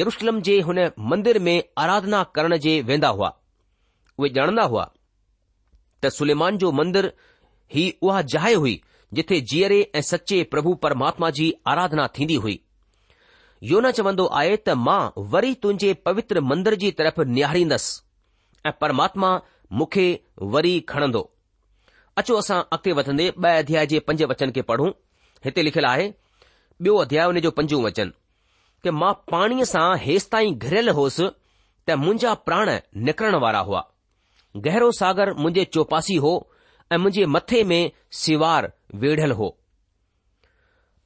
यरुशलम 0.00 0.40
जे 0.48 0.58
हुन 0.68 0.80
मंदिर 1.12 1.38
में 1.48 1.54
आराधना 1.84 2.22
करण 2.38 2.56
जे 2.66 2.74
वेंदा 2.90 3.08
हुआ 3.20 3.30
उहे 4.18 4.30
ॼाणंदा 4.40 4.66
हुआ 4.74 4.84
त 6.02 6.08
सुलेमान 6.18 6.58
जो 6.64 6.72
मंदरु 6.82 7.14
ही 7.76 7.86
उहा 8.08 8.20
जाइ 8.34 8.60
हुई 8.64 8.76
जिथे 9.16 9.40
जीअरे 9.54 9.80
ऐं 10.00 10.04
सचे 10.10 10.42
प्रभु 10.56 10.74
परमात्मा 10.86 11.30
जी 11.40 11.46
आराधना 11.74 12.06
थींदी 12.18 12.34
हुई 12.44 12.58
यो 13.70 13.80
न 13.84 13.90
चवंदो 13.96 14.24
आहे 14.38 14.54
त 14.68 14.72
मां 14.84 15.00
वरी 15.34 15.50
तुंहिंजे 15.64 15.90
पवित्र 16.06 16.40
मंदिर 16.52 16.74
जी 16.84 16.88
तरफ़ 17.00 17.20
निहारींदसि 17.34 18.68
ऐं 18.68 18.72
परमात्मा 18.84 19.28
मूंखे 19.80 20.06
वरी 20.54 20.72
खणंदो 20.92 21.20
अचो 22.22 22.38
असां 22.38 22.56
अॻिते 22.76 22.94
वधंदे 23.00 23.28
ब 23.44 23.52
अध्याय 23.60 23.86
जे 23.92 24.00
पंज 24.08 24.22
वचन 24.34 24.54
के 24.58 24.64
पढ़ू 24.72 24.88
हिते 25.46 25.66
लिखियलु 25.68 25.88
आहे 25.92 26.08
ॿियो 26.08 26.96
अध्याय 27.04 27.26
हुन 27.30 27.40
जो 27.46 27.50
पंजो 27.60 27.80
वचन 27.86 28.10
के 28.86 28.96
मां 29.04 29.12
पाणीअ 29.36 29.68
सां 29.76 29.86
हेसि 30.08 30.30
ताईं 30.32 30.58
घिरियल 30.58 30.88
होसि 31.00 31.30
त 31.30 32.00
मुंहिंजा 32.06 32.34
प्राण 32.48 32.74
निकरण 33.10 33.38
वारा 33.46 33.62
हुआ 33.72 33.84
गहरो 34.68 34.90
सागर 35.02 35.32
मुंहिंजे 35.40 35.64
चौपासी 35.78 36.16
हो 36.28 36.34
ऐं 36.92 37.02
मुंहिंजे 37.04 37.30
मथे 37.36 37.62
में 37.72 37.80
सिवार 38.24 38.72
वेढ़ल 39.04 39.40
हो 39.42 39.56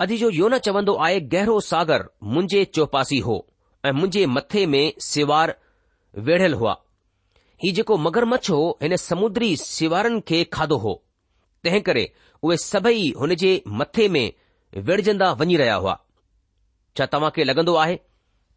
अॼ 0.00 0.06
जो 0.20 0.28
योना 0.30 0.56
चवंदो 0.64 0.92
आहे 1.04 1.20
गहरो 1.34 1.60
सागर 1.66 2.02
मुंहिंजे 2.32 2.64
चौपासी 2.76 3.18
हो 3.26 3.34
ऐं 3.86 3.92
मुंहिंजे 3.92 4.24
मथे 4.32 4.64
में 4.72 4.92
सिवार 5.00 5.54
वेढ़ियल 6.26 6.54
हुआ 6.62 6.74
ही 7.64 7.70
जेको 7.78 7.96
मगरमछ 8.06 8.50
हो 8.50 8.58
हिन 8.82 8.96
समुद्री 9.02 9.56
सिवारनि 9.60 10.20
खे 10.28 10.42
खाधो 10.56 10.76
हो 10.82 10.92
तंहिं 11.64 11.80
करे 11.86 12.04
उहे 12.42 12.56
सभई 12.64 13.08
हुन 13.20 13.34
जे 13.44 13.52
मथे 13.82 14.08
में 14.16 14.30
वेढ़जंदा 14.88 15.30
वञी 15.40 15.56
रहिया 15.62 15.74
हुआ 15.84 15.96
छा 16.96 17.06
तव्हां 17.14 17.30
खे 17.36 17.44
लॻंदो 17.44 17.74
आहे 17.84 17.96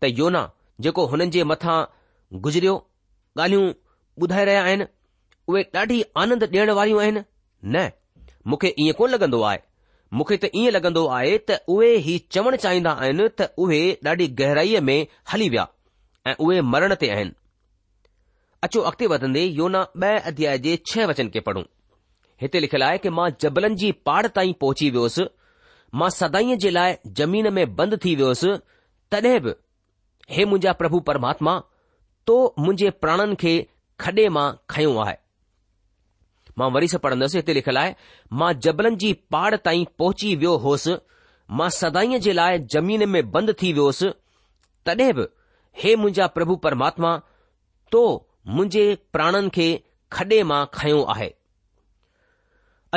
त 0.02 0.12
योना 0.20 0.44
जेको 0.86 1.06
हुननि 1.14 1.28
जे 1.38 1.44
मथां 1.54 1.78
गुज़रियो 2.48 2.76
ॻाल्हियूं 3.40 3.66
ॿुधाए 4.24 4.46
रहिया 4.52 4.64
आहिनि 4.68 4.86
उहे 5.48 5.64
ॾाढी 5.84 6.04
आनंद 6.24 6.44
ॾियण 6.52 6.70
वारियूं 6.82 7.02
आहिनि 7.02 7.24
न 7.76 7.90
मूंखे 8.48 8.74
ईअं 8.80 8.94
कोन 9.00 9.12
लॻंदो 9.16 9.42
आहे 9.54 9.62
मूंखे 10.18 10.36
त 10.44 10.50
ईअं 10.60 10.72
लॻंदो 10.74 11.02
आहे 11.16 11.34
त 11.50 11.56
उहे 11.74 12.18
चवण 12.36 12.56
चाहींदा 12.64 12.92
आहिनि 13.02 13.28
त 13.40 13.46
उहे 13.66 13.80
ॾाढी 14.06 14.28
गहराईअ 14.40 14.82
में 14.86 14.98
हली 15.34 15.50
विया 15.56 15.66
ऐं 16.30 16.34
उहे 16.46 16.62
मरण 16.76 16.94
ते 17.02 17.10
आहिनि 17.16 17.34
अचो 18.68 18.82
अॻिते 18.92 19.06
वधंदे 19.14 19.44
योना 19.58 19.84
ब॒ 20.04 20.14
अध्याय 20.32 20.58
जे 20.66 20.76
छह 20.92 21.06
वचन 21.14 21.30
खे 21.34 21.40
पढ़ूं 21.50 21.64
हिते 22.42 22.62
लिखियलु 22.62 22.86
आहे 22.86 22.98
की 23.04 23.10
मां 23.18 23.30
जबलनि 23.42 23.76
जी 23.84 23.92
पाड़ 24.10 24.26
ताईं 24.40 24.54
पहुची 24.64 24.90
वियोसि 24.96 25.24
मां 26.02 26.10
सदाईअ 26.20 26.58
जे 26.66 26.70
लाइ 26.80 26.96
जमीन 27.22 27.52
में 27.60 27.66
बंदि 27.82 28.02
थी 28.06 28.16
वियोसि 28.22 28.52
तॾहिं 29.12 29.40
बि 29.46 29.54
हे 30.36 30.46
मुंहिंजा 30.50 30.72
प्रभु 30.82 31.00
परमात्मा 31.12 31.54
तो 32.28 32.38
मुंहिंजे 32.66 32.90
प्राणनि 33.04 33.40
खे 33.44 33.56
खॾे 34.04 34.28
मां 34.40 34.48
खयो 34.76 34.98
आहे 35.06 35.18
मां 36.60 36.70
वरीस 36.76 36.96
पढ़ंदुसि 37.04 37.38
हिते 37.40 37.54
लिखियलु 37.58 37.80
आहे 37.84 37.92
मां 38.40 38.52
जबलन 38.66 38.96
जी 39.04 39.12
पहाड़ 39.36 39.56
ताईं 39.68 39.86
पहुची 40.02 40.32
वियो 40.42 40.56
होसि 40.66 40.96
मां 41.60 41.70
सदाईअ 41.80 42.20
जे 42.28 42.34
लाइ 42.40 42.60
जमीन 42.76 43.06
में 43.16 43.20
बंदि 43.36 43.54
थी 43.62 43.72
वियोसि 43.78 44.10
तॾहिं 44.90 45.12
बि 45.20 45.28
हे 45.84 45.96
मुंहिंजा 46.04 46.28
प्रभु 46.40 46.56
परमात्मा 46.68 47.14
तो 47.96 48.02
मुंहिंजे 48.56 48.84
प्राणन 49.18 49.50
खे 49.58 49.70
खॾे 50.18 50.42
मां 50.52 50.60
खयो 50.80 51.00
आहे 51.16 51.30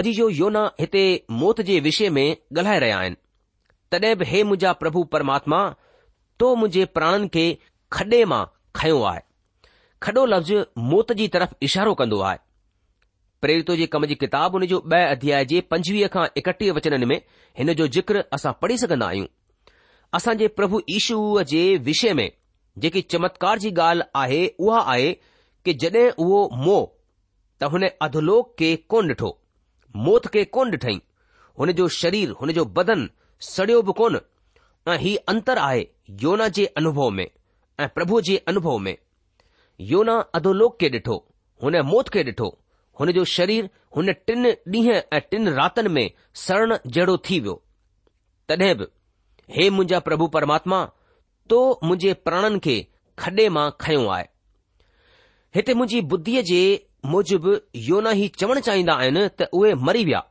अॼु 0.01 0.15
जो 0.21 0.29
योना 0.43 0.67
हिते 0.81 1.05
मौत 1.45 1.61
जे 1.73 1.81
विषय 1.89 2.11
में 2.19 2.25
ॻाल्हाए 2.35 2.79
रहिया 2.87 3.01
आहिनि 3.01 3.23
तॾहिं 3.95 4.15
बि 4.23 4.29
हे 4.35 4.43
मुंहिंजा 4.51 4.73
प्रभु 4.85 5.03
परमात्मा 5.17 5.63
तो 6.43 6.55
मुंहिंजे 6.61 6.85
प्राणनि 6.99 7.29
खे 7.37 7.45
खॾे 7.99 8.23
मां 8.35 8.43
खयो 8.81 9.03
आहे 9.11 9.27
खॾो 10.07 10.25
लफ़्ज़ 10.29 10.81
मौत 10.93 11.13
जी 11.21 11.27
तरफ़ 11.35 11.53
इशारो 11.69 11.93
कंदो 11.99 12.19
आहे 12.29 12.39
प्रेरतो 13.43 13.75
जे 13.77 13.87
कम 13.93 14.05
जी 14.07 14.15
किताब 14.19 14.53
हुन 14.55 14.65
जो 14.73 14.79
ब॒ 14.93 14.99
अध्याय 15.13 15.45
जे 15.53 15.61
पंजवीह 15.71 16.07
खां 16.17 16.27
एकटीह 16.41 16.73
वचन 16.73 17.05
में 17.13 17.17
हिन 17.59 17.73
जो 17.81 17.87
जिक्र 17.97 18.23
असां 18.37 18.53
पढ़ी 18.63 18.77
सघन्दान्न्न्न्दा 18.83 19.07
आहियूं 19.07 19.27
असां 20.19 20.35
जे 20.43 20.49
प्रभु 20.59 20.81
ईशू 20.99 21.17
जे 21.53 21.63
विषय 21.89 22.15
में 22.19 22.29
जेकी 22.85 23.01
चमत्कार 23.15 23.59
जी 23.65 23.73
ॻाल्हि 23.79 24.07
आहे 24.21 24.39
उहा 24.67 24.81
आहे 24.95 25.11
कि 25.65 25.75
जडे॒ 25.87 26.13
उहो 26.27 26.39
मोह 26.67 26.79
त 27.61 27.73
हुन 27.75 27.89
अधोलोक 28.09 28.55
के 28.63 28.71
कोन 28.97 29.09
डिठो 29.15 29.33
मौत 30.05 30.29
खे 30.39 30.45
कोन 30.59 30.71
ॾिठई 30.79 30.97
हुन 31.61 31.73
जो 31.83 31.89
शरीर 31.99 32.37
हुन 32.43 32.53
जो 32.61 32.65
बदन 32.79 33.05
सड़ियो 33.51 33.83
बि 33.93 33.97
कोन 34.05 34.21
ऐं 34.95 34.99
ही 35.07 35.17
अंतर 35.37 35.63
आहे 35.67 35.85
योना 36.27 36.49
जे 36.61 36.67
अनुभव 36.83 37.11
में 37.21 37.27
ऐं 37.27 37.89
प्रभु 38.01 38.21
जे 38.33 38.37
अनुभव 38.57 38.79
में 38.89 38.97
योना 39.95 40.17
अधोलोक 40.41 40.79
के 40.85 40.95
डि॒ठो 40.99 41.23
हुन 41.67 41.83
मौत 41.95 42.09
खे 42.19 42.29
डि॒ठो 42.33 42.57
हुन 43.03 43.11
जो 43.13 43.25
शरीर 43.35 43.69
हुन 43.97 44.13
टिन 44.27 44.47
ॾींहं 44.73 45.01
ऐं 45.13 45.21
टिन 45.31 45.49
रातनि 45.55 45.89
में 45.95 46.11
सरण 46.43 46.75
जहिड़ो 46.87 47.17
थी 47.29 47.39
वियो 47.45 47.55
तॾहिं 48.49 48.75
बि 48.79 48.87
हे 49.55 49.69
मुंहिंजा 49.77 49.99
प्रभु 50.09 50.27
परमात्मा 50.37 50.79
तो 51.51 51.59
मुंहिंजे 51.85 52.13
प्राणनि 52.27 52.59
खे 52.67 52.77
खॾे 53.23 53.49
मां 53.57 53.65
खयो 53.81 54.07
आहे 54.17 54.27
हिते 55.57 55.75
मुंहिंजी 55.81 56.01
बुद्धीअ 56.13 56.43
जे 56.51 56.61
मुजिबि 57.15 57.57
योना 57.89 58.13
ई 58.21 58.29
चवणु 58.43 58.61
चाहींदा 58.69 58.95
आहिनि 59.05 59.27
त 59.41 59.49
उहे 59.61 59.75
मरी 59.89 60.05
विया 60.11 60.23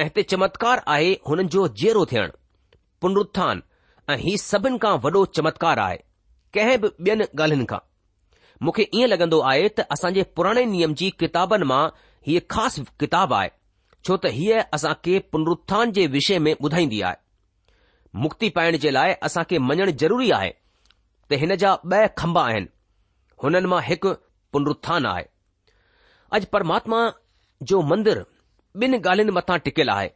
ऐं 0.00 0.04
हिते 0.10 0.22
चमत्कार 0.34 0.84
आहे 0.96 1.08
हुननि 1.30 1.48
जो 1.56 1.66
जेरो 1.84 2.04
थियण 2.12 2.36
पुनरुत्थान 3.04 3.62
ऐं 4.14 4.18
ही 4.26 4.36
सभिनि 4.44 4.78
खां 4.84 4.92
वॾो 5.06 5.24
चमत्कार 5.38 5.84
आहे 5.88 5.96
कंहिं 6.58 6.76
बि 6.84 6.92
ॿियनि 7.08 7.30
ॻाल्हियुनि 7.40 7.66
खां 7.72 7.82
मूंखे 8.62 8.88
ईअं 9.00 9.10
लॻंदो 9.14 9.40
आहे 9.54 9.66
त 9.80 9.88
असांजे 9.96 10.28
पुराणे 10.36 10.64
नियम 10.76 10.94
जी 11.02 11.10
किताबनि 11.24 11.70
मां 11.72 11.82
हीअ 12.26 12.40
ख़ासि 12.50 12.82
किताबु 13.00 13.34
आहे 13.34 13.48
छो 14.06 14.16
त 14.24 14.30
हीअ 14.38 14.64
असां 14.76 14.92
खे 15.04 15.18
पुनरु्थान 15.32 15.92
जे 15.98 16.06
विषय 16.16 16.38
में 16.46 16.52
ॿुधाईंदी 16.62 17.00
आहे 17.08 17.16
मुक्ति 18.24 18.48
पाइण 18.58 18.76
जे 18.82 18.90
लाइ 18.96 19.12
असां 19.28 19.44
खे 19.50 19.58
मञणु 19.68 19.90
ज़रूरी 20.02 20.30
आहे 20.38 20.50
त 21.30 21.38
हिन 21.42 21.54
जा 21.62 21.74
ब॒ 21.92 22.06
खंबा 22.22 22.42
आहिनि 22.50 22.68
हुननि 23.44 23.68
मां 23.72 23.80
हिकु 23.88 24.12
पुनरु्थान 24.52 25.06
आहे 25.12 25.24
अॼु 26.38 26.46
परमात्मा 26.56 27.00
जो 27.70 27.80
मंदरु 27.92 28.24
ॿिन 28.86 28.94
ॻाल्हियुनि 29.00 29.32
मथां 29.38 29.58
टिकियल 29.68 29.88
आहे 29.96 30.08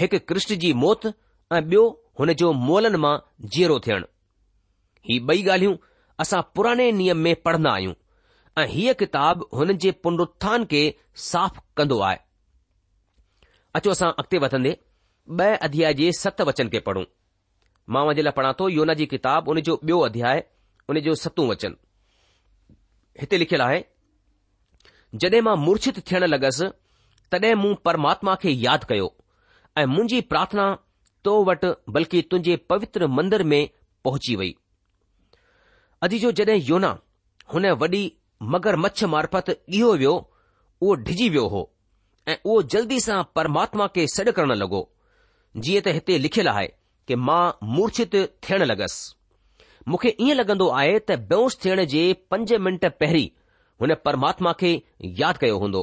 हिकु 0.00 0.18
कृष्ण 0.28 0.54
जी 0.64 0.72
मौत 0.84 1.06
ऐं 1.54 1.62
ॿियो 1.70 1.84
हुन 2.20 2.32
जो 2.42 2.52
मोलन 2.68 2.96
मां 3.06 3.14
जीअरो 3.56 3.78
थियणु 3.88 4.08
ही 5.10 5.18
ॿई 5.34 5.44
ॻाल्हियूं 5.48 5.74
असां 6.22 6.40
पुराणे 6.54 6.90
नियम 7.02 7.16
में 7.28 7.34
पढ़ंदा 7.48 7.70
आहियूं 7.78 7.92
ऐं 8.58 8.66
हीअ 8.68 8.92
किताब 9.00 9.46
हुन 9.54 9.72
जे 9.82 9.90
पुनरु्थान 10.04 10.64
खे 10.70 10.82
साफ़ 11.30 11.58
कंदो 11.76 11.98
आहे 12.06 12.16
अचो 13.78 13.90
असां 13.96 14.08
अॻिते 14.22 14.38
वधंदे 14.44 14.72
ब॒ 15.40 15.48
अध्याय 15.66 15.94
जे 16.00 16.10
सत 16.20 16.40
वचन 16.48 16.68
खे 16.74 16.80
पढ़ूं 16.88 17.04
मां 17.94 18.02
वञे 18.08 18.22
लाइ 18.26 18.32
पढ़ा 18.38 18.52
थो 18.60 18.68
योना 18.78 18.94
जी 19.00 19.06
किताब 19.14 19.48
उन 19.54 19.60
जो 19.68 19.74
ॿियो 19.86 19.98
अध्याय 20.08 20.42
उन 20.92 21.00
जो 21.06 21.14
सत 21.22 21.40
वचन 21.52 21.74
हिते 23.22 23.38
लिखियलु 23.42 23.64
आहे 23.64 23.82
जॾहिं 25.22 25.42
मां 25.48 25.56
मूर्छित 25.66 26.02
थियण 26.08 26.26
लॻसि 26.34 26.68
तॾहिं 27.34 27.54
मूं 27.64 27.74
परमात्मा 27.90 28.34
खे 28.44 28.54
यादि 28.66 28.90
कयो 28.92 29.08
ऐं 29.80 29.86
मुंहिंजी 29.96 30.20
प्रार्थना 30.34 30.66
तो 31.24 31.36
वटि 31.50 31.72
बल्कि 31.94 32.22
तुंहिंजे 32.30 32.56
पवित्र 32.72 33.06
मंदर 33.18 33.42
में 33.52 33.60
पहुची 34.06 34.36
वई 34.42 34.50
अॼु 36.06 36.18
जो 36.26 36.32
जॾहिं 36.40 36.62
योना 36.72 36.92
हुन 37.54 37.66
वॾी 37.84 38.02
मगर 38.42 38.76
मच्छ 38.76 39.02
मार्फत 39.12 39.48
इहो 39.68 39.92
वियो 40.00 40.10
उहो 40.82 40.94
डिजी 41.06 41.28
वियो 41.28 41.46
हो 41.52 41.62
ऐं 42.28 42.36
उहो 42.44 42.62
जल्दी 42.74 42.98
सां 43.04 43.22
परमात्मा 43.36 43.86
खे 43.94 44.06
सॾु 44.14 44.32
करण 44.36 44.52
लॻो 44.60 44.80
जीअं 45.66 45.82
त 45.86 45.94
हिते 45.98 46.18
लिखियलु 46.26 46.50
आहे 46.52 46.66
कि 47.08 47.14
मां 47.28 47.40
मूर्छित 47.78 48.14
थियण 48.46 48.64
लॻसि 48.64 49.88
मूंखे 49.92 50.14
ईअं 50.26 50.36
लॻंदो 50.42 50.68
आहे 50.82 50.98
त 51.10 51.18
बेउस 51.32 51.58
थियण 51.64 51.84
जे 51.94 52.02
पंज 52.34 52.52
मिंट 52.68 52.84
पहिरीं 53.02 53.26
हुन 53.82 53.94
परमात्मा 54.08 54.52
खे 54.60 54.70
यादि 55.22 55.44
कयो 55.46 55.58
हूंदो 55.64 55.82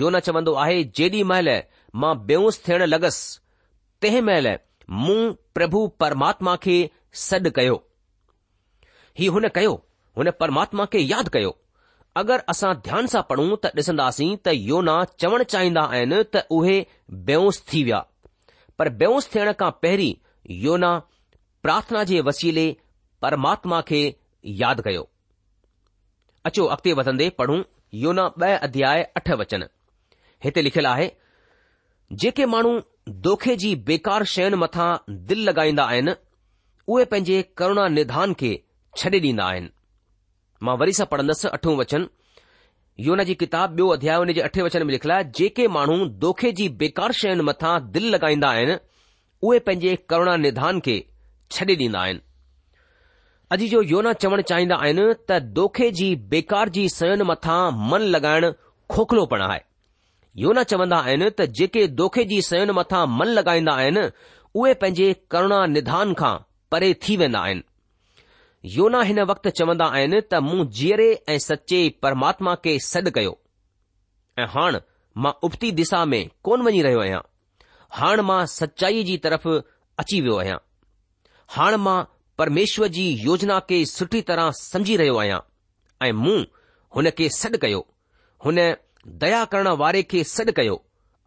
यो 0.00 0.10
न 0.10 0.18
चवन्दो 0.30 0.52
आहे 0.64 0.82
जेॾी 1.00 1.22
महिल 1.34 1.50
मां 2.06 2.14
बेउस 2.32 2.60
थियण 2.66 2.84
लॻसि 2.90 3.22
तंहिं 4.02 4.22
महिल 4.32 4.50
मूं 5.04 5.18
प्रभु 5.58 5.86
परमात्मा 6.04 6.56
खे 6.66 6.76
सॾु 7.28 7.50
कयो 7.60 7.78
हीउ 9.22 9.32
हुन 9.38 9.48
कयो 9.60 9.72
हुन 10.18 10.30
परमात्मा 10.40 10.84
खे 10.92 10.98
यादि 11.14 11.30
कयो 11.34 11.56
अगरि 12.16 12.42
असां 12.50 12.72
ध्यान 12.86 13.06
सां 13.10 13.20
पढ़ूं 13.28 13.46
त 13.48 13.66
ॾिसंदासीं 13.80 14.30
त 14.46 14.52
योना 14.68 14.94
चवण 15.22 15.42
चाहींदा 15.52 15.82
आहिनि 15.96 16.22
त 16.36 16.42
उहे 16.56 16.74
बेउस 17.28 17.60
थी 17.72 17.82
विया 17.88 18.00
पर 18.78 18.88
बेउस 19.02 19.28
थियण 19.34 19.52
खां 19.60 19.70
पहिरीं 19.84 20.14
योना 20.64 20.90
प्रार्थना 21.66 22.02
जे 22.10 22.20
वसीले 22.28 22.64
परमात्मा 23.26 23.80
खे 23.92 24.00
यादि 24.62 24.82
कयो 24.88 25.04
अचो 26.50 26.64
अॻिते 26.76 26.92
वधंदे 27.02 27.28
पढ़ूं 27.42 27.62
योना 28.04 28.24
ॿ 28.42 28.58
अध्याय 28.70 29.02
अठ 29.20 29.30
वचन 29.42 29.66
हिते 30.44 30.62
लिखियलु 30.66 30.88
आहे 30.94 31.08
जेके 32.22 32.46
माण्हू 32.52 32.72
दोखे 33.28 33.56
जी 33.62 33.74
बेकार 33.90 34.24
शयुनि 34.34 34.56
मथां 34.66 34.90
दिलि 35.30 35.44
लॻाईंदा 35.50 35.84
आहिनि 35.94 36.14
उहे 36.94 37.04
पंहिंजे 37.14 37.40
करुणा 37.62 37.86
निधान 37.98 38.34
खे 38.42 38.50
छॾे 39.02 39.10
ॾींदा 39.26 39.44
आहिनि 39.52 39.70
मां 40.66 40.74
वरी 40.80 40.92
सां 40.98 41.06
पढ़ंदसि 41.12 41.48
अठो 41.56 41.74
वचन 41.76 42.06
योन 43.06 43.22
जी 43.28 43.34
किताब 43.42 43.76
ॿियो 43.76 43.86
अध्याय 43.92 44.16
हुन 44.22 44.32
जे 44.38 44.40
अठे 44.46 44.62
वचन 44.62 44.82
में 44.86 44.92
लिखियलु 44.94 45.14
आहे 45.14 45.24
जेके 45.38 45.66
माण्हू 45.76 45.96
दोखे 46.24 46.50
जी 46.58 46.68
बेकार 46.82 47.12
शयुनि 47.20 47.44
मथां 47.48 47.72
दिल 47.94 48.08
लॻाईंदा 48.14 48.48
आहिनि 48.56 48.74
उहे 49.42 49.58
पंहिंजे 49.68 49.94
करुणा 50.12 50.34
निधान 50.44 50.80
खे 50.88 50.96
छॾे 51.56 51.64
ॾींदा 51.84 52.00
आहिनि 52.00 52.20
अॼु 53.54 53.66
जो 53.74 53.80
योना 53.92 54.12
चवणु 54.24 54.42
चाहींदा 54.50 54.76
आहिनि 54.88 55.06
त 55.30 55.38
दोखे 55.60 55.90
जी 56.02 56.08
बेकार 56.34 56.74
जी 56.76 56.84
शयुनि 56.96 57.28
मथां 57.30 57.60
मन 57.92 58.06
लॻाइण 58.16 58.50
खोखलोपिणु 58.96 59.44
आहे 59.48 59.58
योना 60.44 60.62
चवंदा 60.74 60.98
आहिनि 61.06 61.30
त 61.40 61.48
जेके 61.62 61.86
दोखे 62.02 62.24
जी 62.34 62.42
शयुनि 62.52 62.76
मथां 62.82 63.02
मन 63.16 63.34
लॻाईंदा 63.40 63.78
आहिनि 63.84 64.04
उहे 64.60 64.74
पंहिंजे 64.84 65.10
करुणा 65.34 65.64
निधान 65.78 66.14
खां 66.22 66.34
परे 66.72 66.94
थी 67.08 67.16
वेंदा 67.24 67.40
आहिनि 67.48 67.68
योना 68.68 69.00
हिन 69.02 69.20
वक़्तु 69.28 69.50
चवंदा 69.58 69.84
आहिनि 69.96 70.20
त 70.32 70.38
मूं 70.46 70.64
जीअरे 70.78 71.06
ऐं 71.28 71.36
सचे 71.44 71.78
परमात्मा 72.02 72.54
खे 72.64 72.72
सॾु 72.86 73.10
कयो 73.14 73.30
ऐं 74.38 74.46
हाणे 74.56 74.78
मां 75.22 75.32
उबती 75.48 75.70
दिशा 75.78 76.04
में 76.04 76.20
कोन 76.44 76.62
वञी 76.66 76.82
रहियो 76.86 77.00
आहियां 77.00 77.20
हाणे 78.00 78.22
मां 78.30 78.40
सचाईअ 78.56 79.04
जी 79.10 79.16
तरफ़ 79.26 79.48
अची 80.02 80.20
वियो 80.26 80.36
आहियां 80.42 80.58
हाणे 81.56 81.76
मां 81.86 81.96
परमेश्वर 82.42 82.88
जी 82.98 83.06
योजना 83.24 83.58
खे 83.70 83.78
सुठी 83.96 84.20
तरह 84.32 84.50
समझी 84.60 84.96
रहियो 85.02 85.16
आहियां 85.22 85.40
ऐं 86.08 86.12
मूं 86.24 86.36
हुन 86.96 87.10
खे 87.20 87.28
सॾु 87.40 87.56
कयो 87.64 87.80
हुन 88.44 88.56
दया 89.24 89.44
करण 89.54 89.68
वारे 89.84 90.02
खे 90.12 90.22
सॾु 90.36 90.52
कयो 90.60 90.76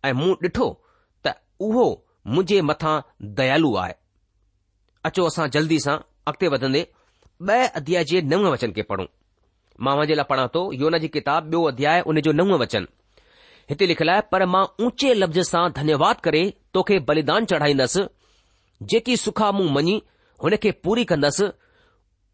ऐं 0.06 0.14
मूं 0.24 0.34
ॾिठो 0.44 0.70
त 1.26 1.36
उहो 1.68 1.86
मुंहिंजे 2.34 2.62
मथां 2.72 2.96
दयालु 3.42 3.76
आहे 3.86 3.94
अचो 5.10 5.26
असां 5.34 5.50
जल्दी 5.58 5.80
सां 5.88 5.98
अॻिते 6.30 6.48
वधंदे 6.56 6.88
ब॒ 7.48 7.62
अध 7.78 7.86
जे 7.86 7.96
وچن 8.00 8.10
जे 8.10 8.22
जे 8.22 8.36
नव 8.36 8.44
वचन 8.52 8.72
खे 8.76 8.82
पढ़ूं 8.90 9.06
मां 9.86 9.96
उन 9.98 10.06
जे 10.08 10.16
लाइ 10.16 10.26
पढ़ा 10.30 10.46
थो 10.56 10.62
यो 10.74 10.86
हुनजी 10.90 11.08
किताब 11.16 11.46
ॿियो 11.52 11.62
अध्याय 11.68 12.00
हुन 12.08 12.20
जो 12.28 12.32
नवं 12.40 12.60
वचन 12.60 12.86
हिते 13.70 13.88
लिखियलु 13.92 14.12
आहे 14.12 14.22
पर 14.32 14.46
मां 14.54 14.64
ऊंचे 14.86 15.14
लफ़्ज़ 15.14 15.50
सां 15.50 15.64
धन्यवाद 15.80 16.20
करे 16.28 16.44
तोखे 16.78 17.00
बलिदान 17.10 17.46
चढ़ाईंदुसि 17.54 18.04
जेकी 18.94 19.18
सुखा 19.24 19.52
मूं 19.60 19.68
मञी 19.78 19.96
हुनखे 20.44 20.72
पूरी 20.88 21.06
कंदुसि 21.12 21.50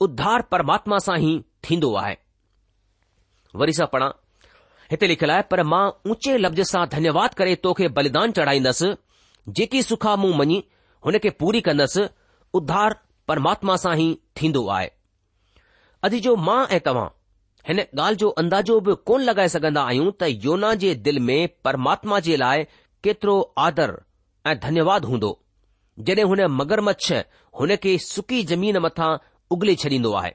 उधार 0.09 0.41
परमात्मा 0.53 0.99
सां 1.07 1.17
ई 1.27 1.31
थींदो 1.69 1.93
आहे 2.05 2.15
वरी 3.61 3.73
सां 3.79 3.87
पढ़ां 3.95 4.11
हिते 4.91 5.07
लिखियलु 5.13 5.33
आहे 5.37 5.47
पर 5.53 5.63
मां 5.73 5.83
ऊचे 6.11 6.37
लफ़्ज़ 6.45 6.71
सां 6.75 6.85
धन्यवाद 6.95 7.39
करे 7.41 7.55
तोखे 7.67 7.89
बलिदान 7.99 8.37
चढ़ाईंदुसि 8.41 8.91
जेकी 9.61 9.83
सुखा 9.91 10.15
मूं 10.25 10.33
मञी 10.43 10.63
हुनखे 11.07 11.29
पूरी 11.43 11.61
कंदुसि 11.71 12.07
उधार 12.61 12.99
परमात्मा 13.31 13.75
सां 13.87 13.95
ई 14.07 14.09
थींदो 14.41 14.65
आहे 14.77 14.87
अॼु 16.07 16.19
जो 16.25 16.35
मां 16.47 16.59
ऐं 16.75 16.79
तव्हां 16.85 17.07
हिन 17.67 17.79
ॻाल्हि 17.79 18.15
जो 18.19 18.29
अंदाजो 18.41 18.79
बि 18.85 18.93
कोन 19.09 19.21
लॻाए 19.29 19.47
सघंदा 19.55 19.81
आहियूं 19.91 20.11
त 20.21 20.27
योना 20.45 20.73
जे 20.83 20.93
दिलि 21.07 21.19
में 21.29 21.49
परमात्मा 21.65 22.19
जे 22.27 22.35
लाइ 22.43 22.63
केतिरो 23.03 23.33
आदर 23.67 23.91
ऐं 24.47 24.53
धन्यवाद 24.65 25.05
हूंदो 25.11 25.31
जॾहिं 26.09 26.25
हुन 26.31 26.41
मगरमच्छ 26.59 27.17
हुन 27.59 27.75
खे 27.85 27.97
सुकी 28.03 28.43
जमीन 28.51 28.77
मथां 28.85 29.09
उगले 29.55 29.75
छॾींदो 29.83 30.11
आहे 30.21 30.31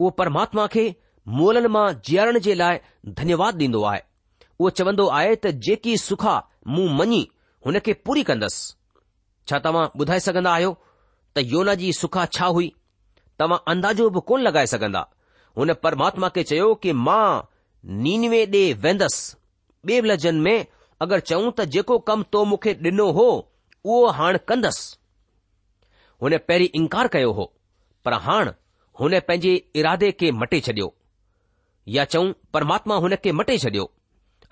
उहो 0.00 0.10
परमात्मा 0.22 0.66
खे 0.76 0.84
मोलनि 1.40 1.72
मां 1.76 1.86
जीअरण 2.08 2.38
जे 2.48 2.54
लाइ 2.62 2.78
धन्यवाद 3.20 3.60
ॾींदो 3.64 3.82
आहे 3.92 4.00
उहो 4.60 4.70
चवंदो 4.80 5.06
आहे 5.18 5.34
त 5.44 5.52
जेकी 5.68 5.96
सुखा 6.06 6.36
मूं 6.76 6.88
मञी 7.02 7.20
हुन 7.66 7.78
खे 7.84 7.92
पूरी 8.08 8.22
कंदसि 8.30 8.72
छा 9.48 9.58
तव्हां 9.68 9.84
ॿुधाए 10.04 10.20
सघंदा 10.30 10.54
आहियो 10.58 10.72
त 11.36 11.46
योना 11.54 11.74
जी 11.84 11.92
सुखा 12.00 12.26
छा 12.38 12.46
हुई 12.58 12.72
तव्हां 13.42 13.58
अंदाज़ो 13.72 14.08
बि 14.14 14.20
कोन 14.28 14.42
लॻाए 14.48 14.66
सघंदा 14.72 15.00
हुन 15.58 15.72
परमात्मा 15.84 16.28
खे 16.36 16.42
चयो 16.50 16.68
कि 16.84 16.92
मां 17.06 17.42
नीनवे 18.04 18.44
ॾे 18.52 18.62
वेंदसि 18.84 19.36
बे 19.88 20.00
लजन 20.10 20.40
में 20.46 20.56
अगरि 21.04 21.20
चऊं 21.30 21.50
त 21.58 21.64
जेको 21.76 21.98
कम 22.10 22.22
तो 22.34 22.44
मूंखे 22.50 22.74
ॾिनो 22.90 23.06
हो 23.18 23.26
उहो 23.84 24.06
हाणे 24.18 24.38
कंदसि 24.48 24.96
हुन 26.22 26.36
पहिरीं 26.48 26.68
इनकार 26.80 27.08
कयो 27.16 27.32
हो 27.40 27.46
पर 28.04 28.12
हाणे 28.28 28.52
हुन 29.00 29.18
पंहिंजे 29.28 29.54
इरादे 29.82 30.10
खे 30.20 30.30
मटे 30.42 30.60
छडि॒यो 30.68 30.94
या 31.96 32.04
चऊं 32.14 32.32
परमात्मा 32.56 32.96
हुन 33.06 33.16
खे 33.24 33.32
मटे 33.42 33.56
छडि॒यो 33.66 33.90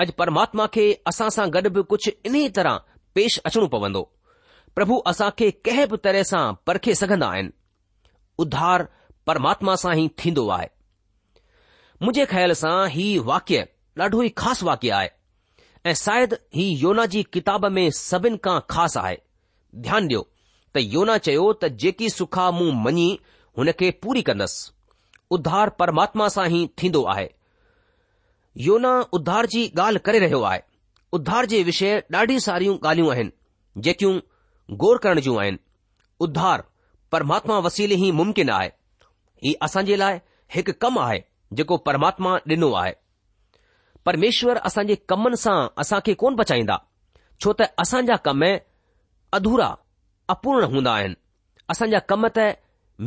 अॼु 0.02 0.12
परमात्मा 0.22 0.66
खे 0.74 0.84
असां 1.14 1.28
सां 1.38 1.46
गॾु 1.56 1.70
बि 1.78 1.82
कुझु 1.94 2.14
इन 2.28 2.36
ई 2.36 2.44
तरह 2.58 2.80
पेश 3.16 3.38
अचणो 3.48 3.66
पवंदो 3.76 4.04
प्रभु 4.76 5.00
असां 5.14 5.30
खे 5.38 5.50
कंहिं 5.68 5.88
बि 5.94 6.02
तरह 6.06 6.22
सां 6.34 6.44
परखे 6.66 6.94
सघंदा 7.02 7.26
आहिनि 7.34 7.52
उधार 8.40 8.86
परमात्मा 9.26 9.74
सां 9.82 9.94
ई 9.98 10.08
थींदो 10.18 10.48
आहे 10.56 10.68
मुंहिंजे 12.02 12.24
ख़्याल 12.34 12.52
सां 12.62 12.76
हीउ 12.96 13.22
वाक्य 13.32 13.66
ॾाढो 14.00 14.22
ई 14.22 14.28
ख़ासि 14.40 14.64
वाक्य 14.66 14.90
आहे 14.98 15.08
ऐं 15.90 15.94
शायदि 16.04 16.36
ही 16.56 16.62
योना 16.82 17.04
जी 17.14 17.22
किताब 17.32 17.64
में 17.78 17.82
सभिनि 17.96 18.36
खां 18.44 18.58
ख़ासि 18.70 18.98
आहे 19.00 19.18
ध्यानु 19.86 20.06
ॾियो 20.06 20.22
त 20.74 20.84
योना 20.94 21.16
चयो 21.26 21.42
त 21.64 21.68
जेकी 21.84 22.08
सुखा 22.14 22.50
मूं 22.60 22.70
मञी 22.84 23.08
हुन 23.58 23.72
खे 23.80 23.90
पूरी 24.04 24.22
कंदसि 24.28 24.70
उधार 25.38 25.70
परमात्मा 25.82 26.28
सां 26.36 26.46
ई 26.52 26.66
थींदो 26.82 27.02
आहे 27.14 27.28
योना 28.68 28.94
उधार 29.20 29.46
जी 29.56 29.66
ॻाल्हि 29.78 30.04
करे 30.06 30.18
रहियो 30.26 30.42
आहे 30.52 30.60
उधार 31.20 31.46
जे 31.54 31.62
विषय 31.70 31.98
ॾाढी 32.16 32.38
सारियूं 32.48 32.78
ॻाल्हियूं 32.88 33.12
आहिनि 33.16 33.82
जेकियूं 33.88 34.18
गौर 34.84 34.98
करण 35.06 35.20
जूं 35.28 35.38
आहिनि 35.40 35.58
उधार 36.28 36.62
परमात्मा 37.12 37.58
वसीले 37.66 37.94
ई 38.06 38.10
मुमकिन 38.18 38.50
आहे 38.58 38.68
ही 39.44 39.52
असां 39.66 39.82
जे 39.90 39.96
लाइ 40.02 40.18
हिकु 40.56 40.72
कमु 40.84 41.00
आहे 41.06 41.18
जेको 41.58 41.76
परमात्मा 41.88 42.32
ॾिनो 42.52 42.70
आहे 42.82 42.92
परमेश्वर 44.08 44.58
असांजे 44.68 44.94
कमनि 45.12 45.36
सां 45.42 45.56
असांखे 45.82 46.14
कोन 46.22 46.34
बचाईंदा 46.38 46.76
छो 47.44 47.52
त 47.60 47.66
असांजा 47.84 48.16
कम 48.28 48.42
अधूरा 49.38 49.68
अपूर्ण 50.34 50.64
हूंदा 50.74 50.92
आहिनि 51.00 51.14
असांजा 51.74 51.98
कम 52.12 52.26
त 52.38 52.46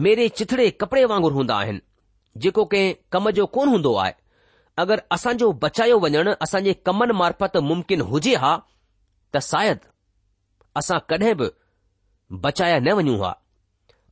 मेरे 0.06 0.28
चिथड़े 0.38 0.70
कपड़े 0.84 1.04
वांगुर 1.12 1.34
हूंदा 1.40 1.56
आहिनि 1.64 1.80
जेको 2.44 2.64
कंहिं 2.72 2.94
कम 3.16 3.30
जो 3.40 3.46
कोन 3.56 3.68
हूंदो 3.74 3.94
आहे 4.04 4.12
अगरि 4.84 5.06
असांजो 5.18 5.52
बचायो 5.64 5.98
वञणु 6.04 6.34
असांजे 6.48 6.74
कमनि 6.88 7.14
मार्फत 7.24 7.58
मुमकिन 7.70 8.02
हुजे 8.12 8.36
हा 8.44 8.54
त 9.34 9.42
शायदि 9.52 9.90
असां 10.82 11.00
कॾहिं 11.10 11.34
बि 11.42 11.48
बचाया 12.48 12.80
न 12.86 12.96
वञूं 13.00 13.18
हा 13.24 13.34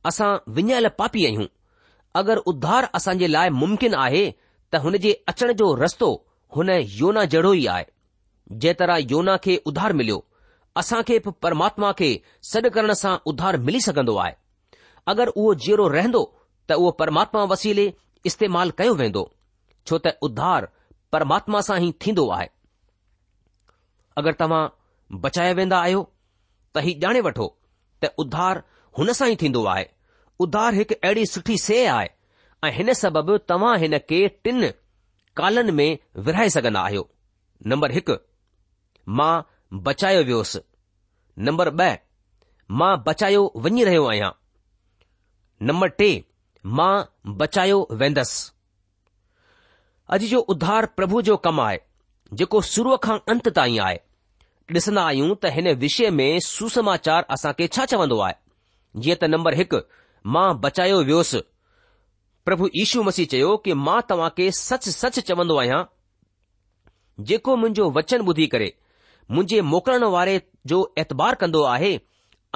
असां 0.08 0.32
विञल 0.56 0.86
पापी 0.98 1.24
आहियूं 1.26 1.46
अगरि 2.20 2.40
उधार 2.50 2.88
जे 3.20 3.26
लाइ 3.30 3.48
मुमकिन 3.62 3.94
आहे 4.02 4.24
त 4.72 4.76
हुन 4.84 4.96
जे 5.04 5.12
अचण 5.28 5.52
जो 5.60 5.74
रस्तो 5.82 6.08
हुन 6.56 6.70
योना 6.98 7.24
जहिड़ो 7.34 7.52
ई 7.54 7.64
आहे 7.74 7.84
जे 8.64 8.72
तरह 8.80 8.96
योना 9.12 9.36
खे 9.44 9.56
उधार 9.70 9.92
मिलियो 10.00 10.18
असांखे 10.80 11.18
बि 11.26 11.30
परमात्मा 11.42 11.92
खे 11.98 12.10
सॾु 12.50 12.70
करण 12.76 12.92
सां 13.02 13.16
उधार 13.32 13.56
मिली 13.68 13.80
सघंदो 13.86 14.16
आहे 14.24 14.34
अगरि 15.12 15.32
उहो 15.42 15.54
जहिड़ो 15.66 15.86
रहंदो 15.96 16.22
त 16.70 16.78
उहो 16.82 16.90
परमात्मा 17.02 17.44
वसीले 17.54 17.86
इस्तेमाल 18.30 18.70
कयो 18.80 18.94
वेंदो 19.00 19.24
छो 19.88 19.98
त 20.06 20.14
उधार 20.30 20.68
परमात्मा 21.16 21.60
सां 21.70 21.78
ई 21.86 21.92
थींदो 22.06 22.28
आहे 22.38 22.48
अगरि 24.22 24.40
तव्हां 24.44 24.62
बचाया 25.26 25.52
वेंदा 25.62 25.78
आहियो 25.86 26.04
त 26.74 26.84
ही 26.88 26.98
ॼाणे 27.02 27.20
वठो 27.28 27.46
त 28.02 28.12
उधार 28.24 28.62
हुन 28.98 29.12
सां 29.20 29.28
ई 29.28 29.36
थींदो 29.40 29.64
आहे 29.74 29.88
उधार 30.40 30.74
हिकु 30.74 30.94
अहिड़ी 31.04 31.24
सुठी 31.32 31.56
से 31.64 31.84
आहे 31.94 32.08
ऐं 32.64 32.70
हिन 32.76 32.92
सबबु 33.00 33.36
तव्हां 33.50 33.76
हिन 33.80 33.98
खे 34.08 34.26
टिन 34.44 34.66
कालनि 35.40 35.72
में 35.80 35.88
विराए 36.26 36.48
सघंदा 36.56 36.80
आहियो 36.88 37.08
नंबर 37.72 37.92
हिकु 37.96 38.14
मां 39.18 39.34
बचायो 39.88 40.22
वियोसि 40.30 40.60
नंबर 41.48 41.70
ॿ 41.70 41.96
मां 42.80 42.92
बचायो 43.06 43.40
वञी 43.64 43.84
रहियो 43.86 44.04
आहियां 44.10 44.30
नंबर 45.70 45.88
टे 46.00 46.06
मां 46.78 46.92
बचायो 47.40 47.80
वेंदसि 48.00 48.50
अॼु 50.16 50.26
जो 50.30 50.38
उधार 50.54 50.86
प्रभु 51.00 51.20
जो 51.28 51.36
कमु 51.46 51.62
आहे 51.64 51.78
जेको 52.42 52.60
शुरूअ 52.70 52.96
खां 53.06 53.18
अंत 53.34 53.48
ताईं 53.58 53.78
आहे 53.88 53.98
ॾिसंदा 54.76 55.02
आहियूं 55.10 55.34
त 55.42 55.50
हिन 55.58 55.68
विषय 55.84 56.10
में 56.20 56.28
सुसमाचार 56.48 57.26
असांखे 57.38 57.66
छा 57.76 57.84
चवंदो 57.94 58.18
आहे 58.26 58.34
जीअं 59.04 59.16
त 59.20 59.30
नंबर 59.34 59.58
हिकु 59.62 59.80
मां 60.32 60.46
बचायो 60.60 61.00
वियोसि 61.06 61.38
प्रभु 62.44 62.68
ईशू 62.82 63.02
मसीह 63.06 63.26
चयो 63.32 63.56
कि 63.64 63.74
मां 63.88 64.00
तव्हां 64.08 64.28
खे 64.36 64.50
सच 64.58 64.88
सच 64.92 65.18
चवंदो 65.30 65.56
आहियां 65.62 65.80
जेको 67.30 67.56
मुंहिंजो 67.62 67.88
वचन 67.98 68.22
ॿुधी 68.32 68.46
करे 68.54 68.70
मुंहिंजे 69.30 69.60
मोकिलण 69.74 70.04
वारे 70.16 70.40
जो 70.72 70.78
एतबार 71.02 71.34
कंदो 71.42 71.62
आहे 71.74 71.92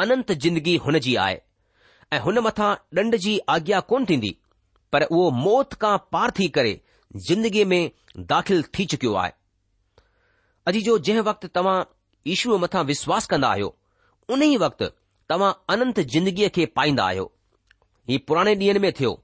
अनंत 0.05 0.33
जिंदगी 0.47 0.77
हुनजी 0.87 1.15
आहे 1.27 1.37
ऐं 2.17 2.21
हुन 2.29 2.39
मथां 2.49 2.71
ॾंड 3.03 3.17
जी 3.27 3.39
आज्ञा 3.57 3.81
कोन्ह 3.93 4.07
थींदी 4.13 4.35
पर 4.93 5.03
उहो 5.11 5.31
मौत 5.45 5.79
खां 5.85 5.97
पार 6.17 6.31
थी 6.39 6.49
करे 6.59 6.75
जिंदगीअ 7.29 7.67
में 7.73 7.83
दाख़िल 8.35 8.63
थी 8.79 8.85
चुकियो 8.95 9.15
आहे 9.25 9.33
अॼु 10.73 10.81
जो 10.89 10.99
जंहिं 11.11 11.23
वक़्तु 11.33 11.49
तव्हां 11.59 11.79
यीशू 12.33 12.59
मथां 12.67 12.85
विश्वास 12.93 13.27
कन्दा 13.35 13.49
आहियो 13.59 13.75
उन 14.35 14.43
ई 14.49 14.57
वक़्तु 14.67 14.91
तव्हां 15.35 15.53
अनंत 15.77 16.01
जिंदगीअ 16.17 16.49
खे 16.59 16.67
पाईंदा 16.81 17.05
आहियो 17.13 17.33
ही 18.09 18.17
पुराणे 18.29 18.53
ॾींहनि 18.55 18.79
में 18.85 18.93
थियो 18.99 19.19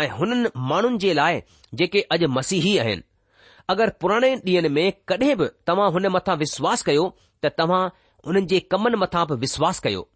ऐं 0.00 0.08
हुननि 0.18 0.48
माण्हुनि 0.68 0.98
जे 0.98 1.12
लाइ 1.14 1.40
जेके 1.80 2.00
अॼु 2.14 2.28
मसीही 2.38 2.76
आहिनि 2.78 3.02
अगरि 3.72 3.90
पुराणे 4.00 4.30
ॾींहनि 4.46 4.68
में 4.76 4.92
कॾहिं 5.08 5.36
बि 5.38 5.46
तव्हां 5.66 5.90
हुन 5.92 6.06
मथां 6.16 6.36
विश्वास 6.44 6.82
कयो 6.88 7.08
त 7.44 7.48
तव्हां 7.58 7.82
हुननि 8.26 8.44
जे 8.52 8.60
कमनि 8.72 8.96
मथां 9.02 9.24
बि 9.30 9.34
विश्वास 9.44 9.80
कयो 9.86 10.08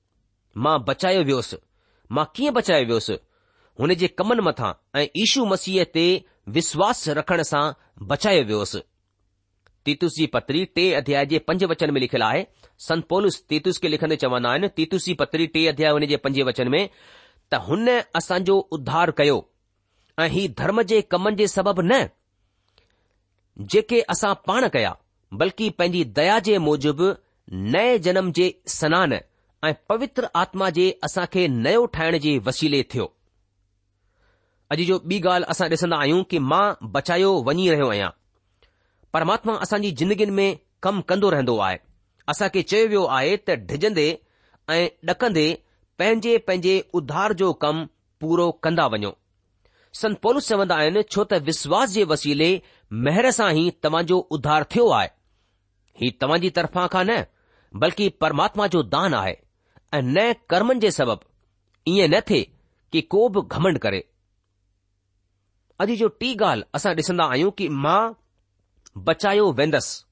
मां 0.65 0.77
बचायो 0.89 1.23
वियोसि 1.29 1.57
मां 2.17 2.25
कीअं 2.37 2.55
बचायो 2.61 2.85
वियोसि 2.87 3.19
हुन 3.81 3.95
जे 4.05 4.09
कमनि 4.19 4.43
मथां 4.49 4.73
ऐं 5.01 5.07
ईशू 5.25 5.45
मसीह 5.53 5.85
ते 5.99 6.07
विश्वास 6.59 7.09
रखण 7.21 7.43
सां 7.53 7.63
बचायो 8.15 8.45
वियोसि 8.53 8.83
तीतुस 9.87 10.15
जी 10.19 10.27
पत्री 10.37 10.65
टे 10.77 10.93
अध्याय 11.01 11.27
जे 11.33 11.39
पंज 11.49 11.65
वचन 11.73 11.91
में 11.97 12.01
लिखियलु 12.01 12.25
आहे 12.29 12.47
संत 12.87 13.05
पोलस 13.13 13.43
तीतुस 13.51 13.79
खे 13.85 13.89
लिखंदे 13.97 14.17
चवंदा 14.23 14.51
आहिनि 14.53 14.69
तीतुस 14.79 15.05
जी 15.07 15.13
पत्री 15.25 15.47
टे 15.57 15.67
अध्याय 15.75 15.93
हुन 15.99 16.07
जे 16.13 16.17
पंजे 16.25 16.43
वचन 16.49 16.69
में 16.77 16.83
त 17.51 17.55
हुन 17.67 17.89
असांजो 18.19 18.57
उध्धार 18.73 19.11
कयो 19.17 19.41
ऐं 20.23 20.29
ही 20.29 20.47
धर्म 20.59 20.81
जे 20.91 21.01
कमनि 21.11 21.37
जे 21.37 21.47
सबबि 21.49 21.83
न 21.91 22.03
जेके 23.73 24.01
असां 24.15 24.33
पाण 24.47 24.67
कया 24.73 24.93
बल्कि 25.41 25.69
पंहिंजी 25.79 26.03
दया 26.19 26.39
जे 26.49 26.57
मूजिबि 26.67 27.11
नए 27.75 27.99
जनम 28.07 28.31
जे 28.39 28.49
सनानु 28.79 29.17
ऐं 29.69 29.73
पवित्र 29.89 30.27
आत्मा 30.43 30.71
जे 30.79 30.87
असां 31.09 31.25
खे 31.35 31.47
नयो 31.67 31.85
ठाहिण 31.97 32.17
जे 32.27 32.37
वसीले 32.49 32.83
थियो 32.95 33.07
अॼु 34.75 34.85
जो 34.91 34.99
ॿी 35.11 35.19
ॻाल्हि 35.25 35.51
असां 35.55 35.69
ॾिसंदा 35.75 35.97
आहियूं 36.05 36.23
कि 36.31 36.39
मां 36.53 36.65
बचायो 36.97 37.31
वञी 37.49 37.69
रहियो 37.71 37.89
आहियां 37.91 38.11
परमात्मा 39.17 39.55
असांजी 39.67 39.91
ज़िंदगीनि 40.01 40.33
में 40.39 40.49
कमु 40.83 41.03
कंदो 41.13 41.31
रहंदो 41.35 41.57
आहे 41.67 41.77
असांखे 42.33 42.63
चयो 42.73 42.87
वियो 42.95 43.05
आहे 43.19 43.37
त 43.49 43.57
डिजंदे 43.71 44.09
ऐं 44.77 44.83
ॾकंदे 45.13 45.47
पंहिंजे 45.99 46.37
पंहिंजे 46.47 46.75
उधार 46.99 47.33
जो 47.43 47.53
कमु 47.65 47.87
पूरो 48.21 48.51
कंदा 48.65 48.87
वञो 48.93 49.13
संत 50.01 50.19
पोलुस 50.23 50.49
चवंदा 50.49 50.77
आहिनि 50.83 51.03
छो 51.13 51.25
त 51.31 51.39
विश्वास 51.49 51.91
जे 51.97 52.05
वसीले 52.13 52.49
महर 53.07 53.31
सां 53.39 53.49
ई 53.57 53.71
तव्हांजो 53.87 54.19
उधार 54.37 54.65
थियो 54.75 54.89
आहे 54.99 55.09
ही 56.03 56.11
तव्हां 56.25 56.39
जी 56.43 56.51
तरफ़ां 56.59 56.87
खां 56.95 57.05
न 57.11 57.23
बल्कि 57.85 58.09
परमात्मा 58.25 58.67
जो 58.75 58.83
दान 58.97 59.15
आहे 59.21 59.33
ऐं 59.95 60.03
न 60.03 60.27
कर्मनि 60.55 60.81
जे 60.87 60.91
सबब 60.99 61.25
ईअं 61.95 62.09
न 62.17 62.21
थिए 62.31 62.45
कि 62.93 63.01
को 63.15 63.25
बि 63.37 63.45
घमंड 63.61 63.79
करे 63.87 64.03
अॼु 65.85 65.97
जो 66.03 66.09
टी 66.21 66.35
ॻाल्हि 66.45 66.69
असां 66.81 66.95
ॾिसंदा 67.03 67.25
आहियूं 67.33 67.51
कि 67.63 67.69
मां 67.87 67.99
बचायो 69.09 69.49
वेंदसि 69.61 70.03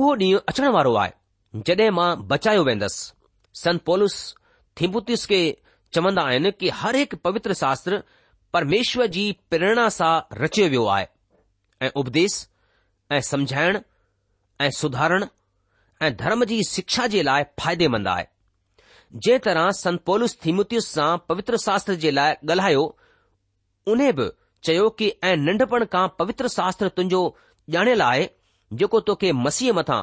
उहो 0.00 0.14
ॾींहुं 0.24 0.40
अचण 0.54 0.68
वारो 0.78 0.94
आहे 1.04 1.60
जॾहिं 1.70 1.90
मां 2.00 2.10
बचायो 2.34 2.64
वेंदसि 2.70 3.12
संत 3.64 3.80
पोलुस 3.90 4.18
थीमुतिस 4.80 5.24
खे 5.26 5.40
चवंदा 5.94 6.22
आहिनि 6.30 6.50
की 6.60 6.68
हर 6.82 6.96
हिकु 6.96 7.16
पवित्र 7.24 7.54
शास्त्र 7.62 8.02
परमेश्वर 8.54 9.06
जी 9.16 9.24
प्रेरणा 9.50 9.88
सां 9.98 10.12
रचियो 10.42 10.68
वियो 10.74 10.84
आहे 10.96 11.06
ऐं 11.86 11.90
उपदेस 12.02 12.34
ऐं 13.16 13.20
समझाइणु 13.30 13.80
ऐं 14.64 14.70
सुधारण 14.80 15.24
ऐं 16.06 16.14
धर्म 16.22 16.44
जी 16.50 16.58
शिक्षा 16.70 17.06
जे 17.14 17.22
लाइ 17.28 17.42
फ़ाइदेमंद 17.62 18.08
आहे 18.14 18.24
जे 19.26 19.38
तरह 19.46 19.70
संत 19.80 20.02
पोलस 20.10 20.36
थीमुतीस 20.44 20.86
सां 20.94 21.10
पवित्र 21.28 21.56
शास्त्र 21.66 21.94
जे 22.04 22.10
लाइ 22.18 22.34
ॻाल्हायो 22.50 22.84
उन 23.94 24.10
बि 24.20 24.28
चयो 24.66 24.88
कि 25.00 25.12
ऐं 25.30 25.36
नंढपण 25.46 25.84
खां 25.92 26.06
पवित्र 26.20 26.48
शास्त्र 26.58 26.88
तुंहिंजो 26.96 27.20
ॼाणियलु 27.76 28.04
आहे 28.06 28.26
जेको 28.80 29.00
तोखे 29.08 29.32
मसीह 29.46 29.72
मथां 29.78 30.02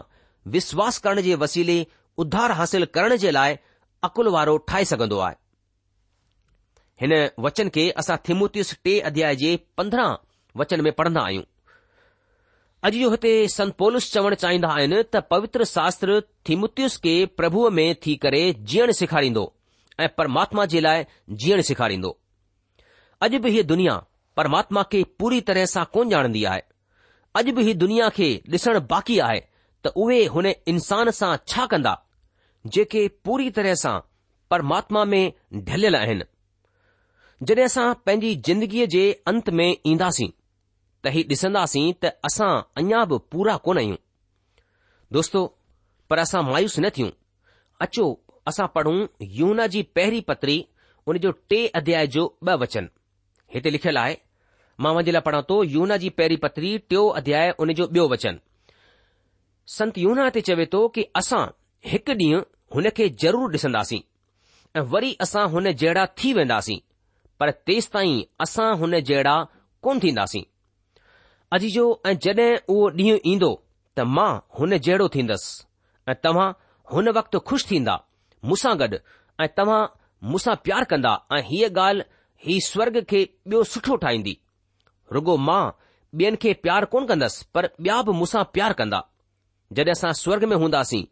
विश्वास 0.55 0.97
करण 1.05 1.19
जे 1.27 1.35
वसीले 1.43 1.77
उद्धार 2.23 2.51
हासिल 2.61 2.85
करण 2.95 3.15
जे 3.23 3.31
लाइ 3.39 3.57
अकुल 4.03 4.27
वारो 4.35 4.57
ठाहे 4.67 4.85
सघंदो 4.85 5.17
आहे 5.27 5.35
हिन 7.01 7.13
वचन 7.45 7.69
खे 7.75 7.89
असां 7.99 8.15
थिमुतस 8.27 8.73
टे 8.85 8.99
अध्याय 9.09 9.35
जे 9.41 9.55
पंद्रहं 9.77 10.15
वचन 10.59 10.81
में 10.87 10.91
पढ़ंदा 10.97 11.21
आहियूं 11.25 11.43
अॼु 12.87 12.97
इहो 12.99 13.09
हिते 13.11 13.31
संत 13.51 13.73
पोलस 13.79 14.11
चवणु 14.13 14.35
चाहींदा 14.43 14.69
आहिनि 14.77 15.01
त 15.13 15.17
पवित्र 15.33 15.63
शास्त्र 15.75 16.19
थिमुतियुस 16.49 16.97
खे 17.03 17.13
प्रभुअ 17.39 17.69
में 17.77 17.85
थी 18.05 18.15
करे 18.25 18.41
जीअण 18.71 18.91
सेखारींदो 18.99 19.45
ऐं 20.05 20.09
परमात्मा 20.17 20.65
जे 20.73 20.81
लाइ 20.87 21.03
जीअण 21.43 21.61
सेखारींदो 21.69 22.11
अॼु 23.27 23.39
बि 23.45 23.51
हीअ 23.55 23.65
दुनिया 23.73 23.95
परमात्मा 24.37 24.83
खे 24.91 25.03
पूरी 25.19 25.41
तरह 25.51 25.65
सां 25.75 25.85
कोन 25.95 26.13
ॼाणंदी 26.15 26.43
आहे 26.53 26.61
अॼु 27.41 27.53
बि 27.59 27.63
हीअ 27.69 27.77
दुनिया 27.85 28.09
खे 28.19 28.29
ॾिसणु 28.57 28.79
बाक़ी 28.93 29.19
आहे 29.29 29.39
त 29.85 29.93
उहे 30.05 30.19
हुन 30.37 30.51
इंसान 30.75 31.09
सां 31.21 31.35
छा 31.53 31.65
कंदा 31.75 31.93
जेके 32.71 33.07
पूरी 33.25 33.49
तरह 33.51 33.73
सां 33.81 33.99
परमात्मा 34.51 35.03
में 35.13 35.31
ढलियल 35.65 35.95
आहिनि 35.95 36.23
जॾहिं 37.47 37.63
असां 37.65 37.93
पंहिंजी 38.05 38.35
जिंदगीअ 38.47 38.85
जे 38.95 39.01
अंत 39.31 39.49
में 39.59 39.67
ईंदासीं 39.85 40.29
त 41.05 41.11
ही 41.15 41.23
ॾिसंदासीं 41.31 41.87
त 42.03 42.13
असां 42.29 42.51
अञा 42.81 43.03
बि 43.13 43.17
पूरा 43.31 43.55
कोन 43.65 43.77
आहियूं 43.77 43.97
दोस्तो 45.17 45.45
पर 46.09 46.19
असां 46.25 46.43
मायूस 46.51 46.77
न 46.79 46.89
थियूं 46.97 47.09
अचो 47.87 48.05
असां 48.47 48.67
पढ़ूं 48.77 48.97
यूना 49.39 49.67
जी 49.75 49.81
पहिरीं 49.97 50.21
पत्री 50.29 50.57
उन 51.11 51.17
जो 51.25 51.31
टे 51.49 51.65
अध्याय 51.81 52.07
जो 52.15 52.23
ब 52.43 52.57
वचन 52.63 52.89
हिते 53.53 53.69
लिखियलु 53.75 53.99
आहे 53.99 54.15
मां 54.83 54.93
वञे 54.95 55.11
लाइ 55.11 55.21
पढ़ां 55.25 55.41
थो 55.49 55.63
यूना 55.75 55.97
जी 56.05 56.09
पहिरीं 56.21 56.37
पत्री 56.47 56.71
टियों 56.89 57.09
अध्याय 57.21 57.49
उन 57.65 57.73
जो 57.81 57.87
ॿियो 57.97 58.07
वचन 58.13 58.39
संत 59.77 59.97
यूना 60.05 60.29
ते 60.35 60.41
चवे 60.47 60.65
थो 60.73 60.87
कि 60.95 61.03
असां 61.23 61.43
हिकु 61.91 62.13
ॾींहुं 62.25 62.41
हुन 62.75 62.89
खे 62.97 63.07
ज़रूरु 63.21 63.47
ॾिसंदासीं 63.55 63.99
ऐं 64.75 64.81
वरी 64.91 65.11
असां 65.21 65.47
हुन 65.49 65.71
जहिड़ा 65.71 66.05
थी 66.19 66.31
वेंदासीं 66.33 66.77
पर 67.39 67.49
तेसि 67.69 67.89
ताईं 67.93 68.21
असां 68.43 68.69
हुन 68.77 68.99
जहिड़ा 69.09 69.35
कोन 69.87 69.99
थींदासीं 70.03 70.41
अॼु 71.57 71.69
जो 71.75 71.83
ऐं 72.07 72.13
जड॒हिं 72.23 72.51
उहो 72.75 72.89
ॾींहुं 72.99 73.17
ईंदो 73.33 73.49
त 73.95 73.99
मां 74.15 74.31
हुन 74.59 74.77
जहिड़ो 74.85 75.07
थींदसि 75.15 76.11
ऐं 76.11 76.15
तव्हां 76.23 76.47
हुन 76.93 77.09
वक़्तु 77.19 77.39
खु़शि 77.49 77.65
थींदा 77.71 77.95
मूंसां 78.49 78.73
गॾु 78.79 78.97
ऐं 79.43 79.47
तव्हां 79.57 79.81
मूंसां 80.29 80.55
प्यार 80.65 80.83
कंदा 80.93 81.11
ऐं 81.37 81.41
हीअ 81.51 81.69
ॻाल्हि 81.85 82.07
ही 82.47 82.55
स्वर्ग 82.71 82.97
खे 83.09 83.21
ॿियो 83.51 83.63
सुठो 83.73 83.95
ठाहींदी 84.05 84.35
रुगो 85.17 85.35
मां 85.49 85.63
ॿियनि 86.21 86.37
खे 86.41 86.53
प्यार 86.63 86.85
कोन 86.93 87.05
कंदसि 87.11 87.45
पर 87.53 87.69
ॿिया 87.85 88.01
बि 88.09 88.17
मूंसां 88.21 88.43
प्यार 88.55 88.73
कंदा 88.81 89.03
जॾहिं 89.75 89.93
असां 89.95 90.11
स्वर्ग 90.23 90.43
में 90.53 90.57
हूंदासीं 90.65 91.03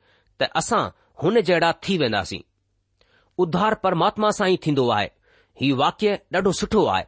त 0.42 0.50
असां 0.64 0.84
हुन 1.24 1.40
जहिड़ा 1.42 1.72
थी 1.88 1.98
वेंदासीं 2.02 2.40
उधार 3.44 3.74
परमात्मा 3.84 4.30
सां 4.38 4.48
ई 4.52 4.56
थींदो 4.66 4.86
आहे 4.94 5.10
हीउ 5.62 5.76
वाक्य 5.82 6.14
ॾाढो 6.36 6.52
सुठो 6.60 6.86
आहे 6.94 7.04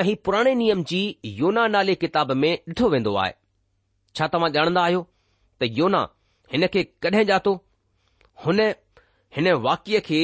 ऐं 0.00 0.04
हीउ 0.08 0.16
पुराणे 0.28 0.54
नियम 0.60 0.84
जी 0.92 1.00
योना 1.40 1.66
नाले 1.74 1.94
किताब 2.04 2.32
में 2.44 2.52
ॾिठो 2.68 2.88
वेंदो 2.94 3.14
आहे 3.24 3.32
छा 4.20 4.28
तव्हां 4.34 4.50
ॼाणंदा 4.56 4.82
आहियो 4.84 5.02
त 5.62 5.68
योना 5.80 6.00
हिन 6.52 6.66
खे 6.76 6.84
कॾहिं 7.06 7.24
जातो 7.32 7.54
हुन 8.46 8.60
हिन 9.36 9.52
वाक्य 9.68 10.00
खे 10.08 10.22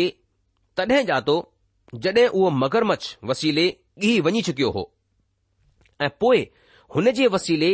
तॾहिं 0.81 1.05
जातो 1.12 1.37
जॾहिं 2.09 2.27
उहो 2.29 2.51
मगरमच्छ 2.64 3.03
वसीले 3.33 3.67
ॻीह 4.09 4.21
वञी 4.29 4.43
चुकियो 4.51 4.71
हो 4.79 4.87
ऐं 6.07 6.11
पोइ 6.25 6.43
हुन 6.97 7.12
जे 7.21 7.27
वसीले 7.37 7.73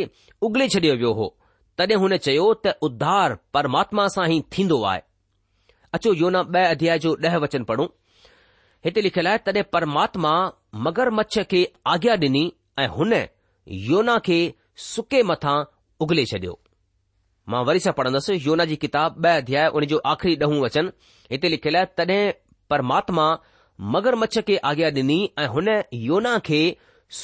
उगले 0.50 0.68
छडि॒यो 0.76 0.98
वियो 1.04 1.12
हो 1.22 1.32
तॾहिं 1.78 2.02
हुन 2.06 2.16
चयो 2.28 2.52
त 2.66 2.78
उद्धार 2.90 3.38
परमात्मा 3.58 4.08
सां 4.18 4.24
ई 4.34 4.42
थींदो 4.56 4.84
आहे 4.92 5.02
अचो 5.94 6.12
योना 6.20 6.40
ॿ 6.42 6.62
अध्याय 6.74 6.98
जो 7.02 7.10
ॾह 7.28 7.34
वचन 7.42 7.64
पढ़ो 7.66 7.84
हिते 8.84 9.02
लिखियल 9.02 9.26
आहे 9.32 9.38
तडे 9.46 9.62
परमात्मा 9.74 10.30
मगरमच्छ 10.86 11.42
खे 11.50 11.60
आज्ञा 11.92 12.14
ॾिनी 12.24 12.42
ऐं 12.78 12.86
हुन 12.94 13.12
योना 13.90 14.16
खे 14.28 14.38
सुके 14.88 15.20
मथां 15.30 15.54
उगले 16.06 16.24
छडि॒यो 16.32 16.58
मां 17.52 17.60
वरी 17.68 17.84
सां 17.86 17.92
पढ़ंदुसि 18.00 18.36
योना 18.46 18.64
जी 18.72 18.76
किताब 18.86 19.20
ॿ 19.26 19.30
अध्याय 19.44 19.68
हुन 19.76 19.86
जो 19.94 20.00
आख़िरी 20.16 20.34
ॾहं 20.46 20.58
वचन 20.66 20.90
हिते 21.34 21.52
लिखियलु 21.56 21.78
आहे 21.82 21.92
तॾहिं 22.00 22.20
परमात्मा 22.74 23.28
मगरमच्छ 23.96 24.38
खे 24.52 24.56
आज्ञा 24.74 24.90
ॾिनी 25.00 25.20
ऐं 25.38 25.46
हुन 25.56 25.72
योना 26.10 26.34
खे 26.52 26.60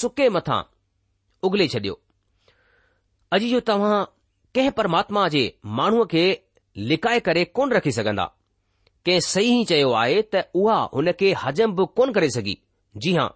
सुके 0.01 0.29
मथां 0.41 0.61
उगले 1.49 1.69
छडि॒यो 1.77 2.03
अॼु 3.39 3.47
इहो 3.53 3.61
तव्हां 3.73 4.01
कंहिं 4.59 4.77
परमात्मा 4.83 5.29
जे 5.37 5.45
माण्हूअ 5.81 6.09
खे 6.15 6.27
लिकाए 6.93 7.29
करे 7.31 7.45
कोन 7.59 7.73
रखी 7.79 7.93
सघंदा 7.99 8.35
कंहिं 9.07 9.21
सही 9.25 9.51
ई 9.61 9.65
चयो 9.69 9.91
आहे 10.03 10.17
त 10.23 10.41
उहा 10.63 10.77
हुन 10.95 11.11
खे 11.21 11.29
हज़म 11.43 11.73
बि 11.77 11.85
कोन 11.99 12.11
करे 12.17 12.29
सघी 12.37 12.55
जी 13.05 13.13
हां 13.19 13.29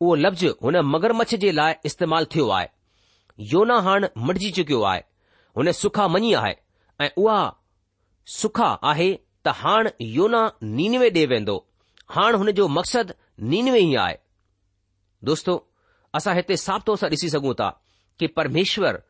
उहो 0.00 0.14
लफ़्ज़ 0.24 0.46
हुन 0.66 0.76
मगरमच्छ 0.92 1.34
जे 1.42 1.50
लाइ 1.58 1.74
इस्तेमालु 1.90 2.26
थियो 2.34 2.46
आहे 2.58 2.68
योना 3.52 3.76
हाण 3.88 4.06
मटिजी 4.28 4.50
चुकियो 4.58 4.80
आहे 4.92 5.02
हुन 5.60 5.72
सुखा 5.80 6.06
मञी 6.14 6.32
आहे 6.42 6.54
ऐं 7.00 7.08
उहा 7.24 7.38
सुखा 8.40 8.70
आहे 8.92 9.10
त 9.44 9.56
हाण 9.60 9.88
योना 10.16 10.42
नीनवे 10.78 11.10
ॾे 11.18 11.24
वेंदो 11.34 11.56
हाणे 12.16 12.38
हुन 12.42 12.50
जो 12.60 12.68
मक़सदु 12.78 13.12
नीनवे 13.52 13.80
ई 13.90 13.94
आहे 14.06 14.16
दोस्तो 15.32 15.54
असां 16.16 16.34
हिते 16.40 16.56
साफ़ 16.66 16.82
तौर 16.88 16.96
सां 17.04 17.10
ॾिसी 17.16 17.28
सघूं 17.36 17.54
था 17.60 17.68
कि 18.18 18.26
परमेश्वर 18.38 19.00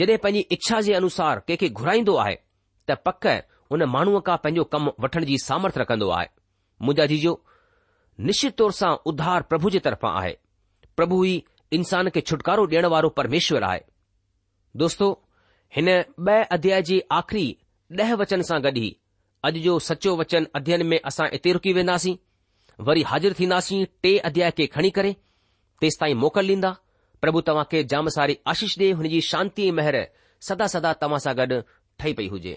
जॾहिं 0.00 0.16
पंहिंजी 0.26 0.40
इच्छा 0.56 0.80
जे 0.86 0.92
अनुसार 0.94 1.38
कंहिंखे 1.46 1.68
घुराईंदो 1.78 2.14
आहे 2.24 2.36
त 2.88 2.98
पक 3.06 3.26
उन 3.74 3.82
माण्हूअ 3.94 4.20
खां 4.26 4.36
पंहिंजो 4.44 4.62
कमु 4.72 4.90
वठण 5.02 5.24
जी 5.28 5.36
सामर्थ 5.38 5.76
रखंदो 5.78 6.08
आहे 6.18 6.26
मुंहिंजा 6.86 7.04
जीजो 7.12 7.32
निश्चित 8.28 8.54
तौर 8.60 8.72
सां 8.78 8.92
उधार 9.10 9.42
प्रभु 9.50 9.70
जे 9.74 9.78
तरफ़ा 9.86 10.10
आहे 10.20 10.32
प्रभु 10.96 11.24
ई 11.24 11.34
इंसान 11.78 12.08
खे 12.16 12.20
छुटकारो 12.30 12.64
ॾियण 12.72 12.86
वारो 12.94 13.08
परमेश्वर 13.20 13.62
आहे 13.70 13.80
दोस्तो 14.82 15.08
हिन 15.76 15.90
ब॒ 16.28 16.38
अध्याय 16.58 16.82
जे 16.90 16.98
आखरी 17.20 17.44
ॾह 18.02 18.12
वचन 18.24 18.42
सां 18.50 18.58
गॾु 18.66 18.72
ई 18.82 18.90
अॼु 19.46 19.62
जो 19.68 19.78
सचो 19.90 20.16
वचन 20.22 20.46
अध्ययन 20.60 20.86
में 20.92 20.98
असां 21.12 21.28
इते 21.38 21.52
रुकी 21.58 21.72
वेंदासीं 21.78 22.16
वरी 22.90 23.02
हाज़िर 23.12 23.34
थींदासीं 23.40 23.84
टे 24.02 24.16
अध्याय 24.30 24.50
खे 24.58 24.66
खणी 24.76 24.90
करे 24.98 25.14
तेसि 25.84 26.00
ताईं 26.00 26.14
मोकल 26.26 26.50
ॾींदा 26.56 26.74
प्रभु 27.22 27.40
तव्हां 27.50 27.64
खे 27.72 27.84
जाम 27.94 28.08
सारी 28.18 28.38
आशीष 28.54 28.78
हुन 29.00 29.08
जी 29.16 29.20
शांती 29.32 29.70
मेहर 29.80 30.04
सदा 30.50 30.66
सदा 30.76 30.92
तव्हां 31.04 31.22
सां 31.28 31.36
गॾु 31.42 31.60
ठही 31.98 32.12
पई 32.20 32.28
हुजे 32.36 32.56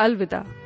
अलविदा 0.00 0.63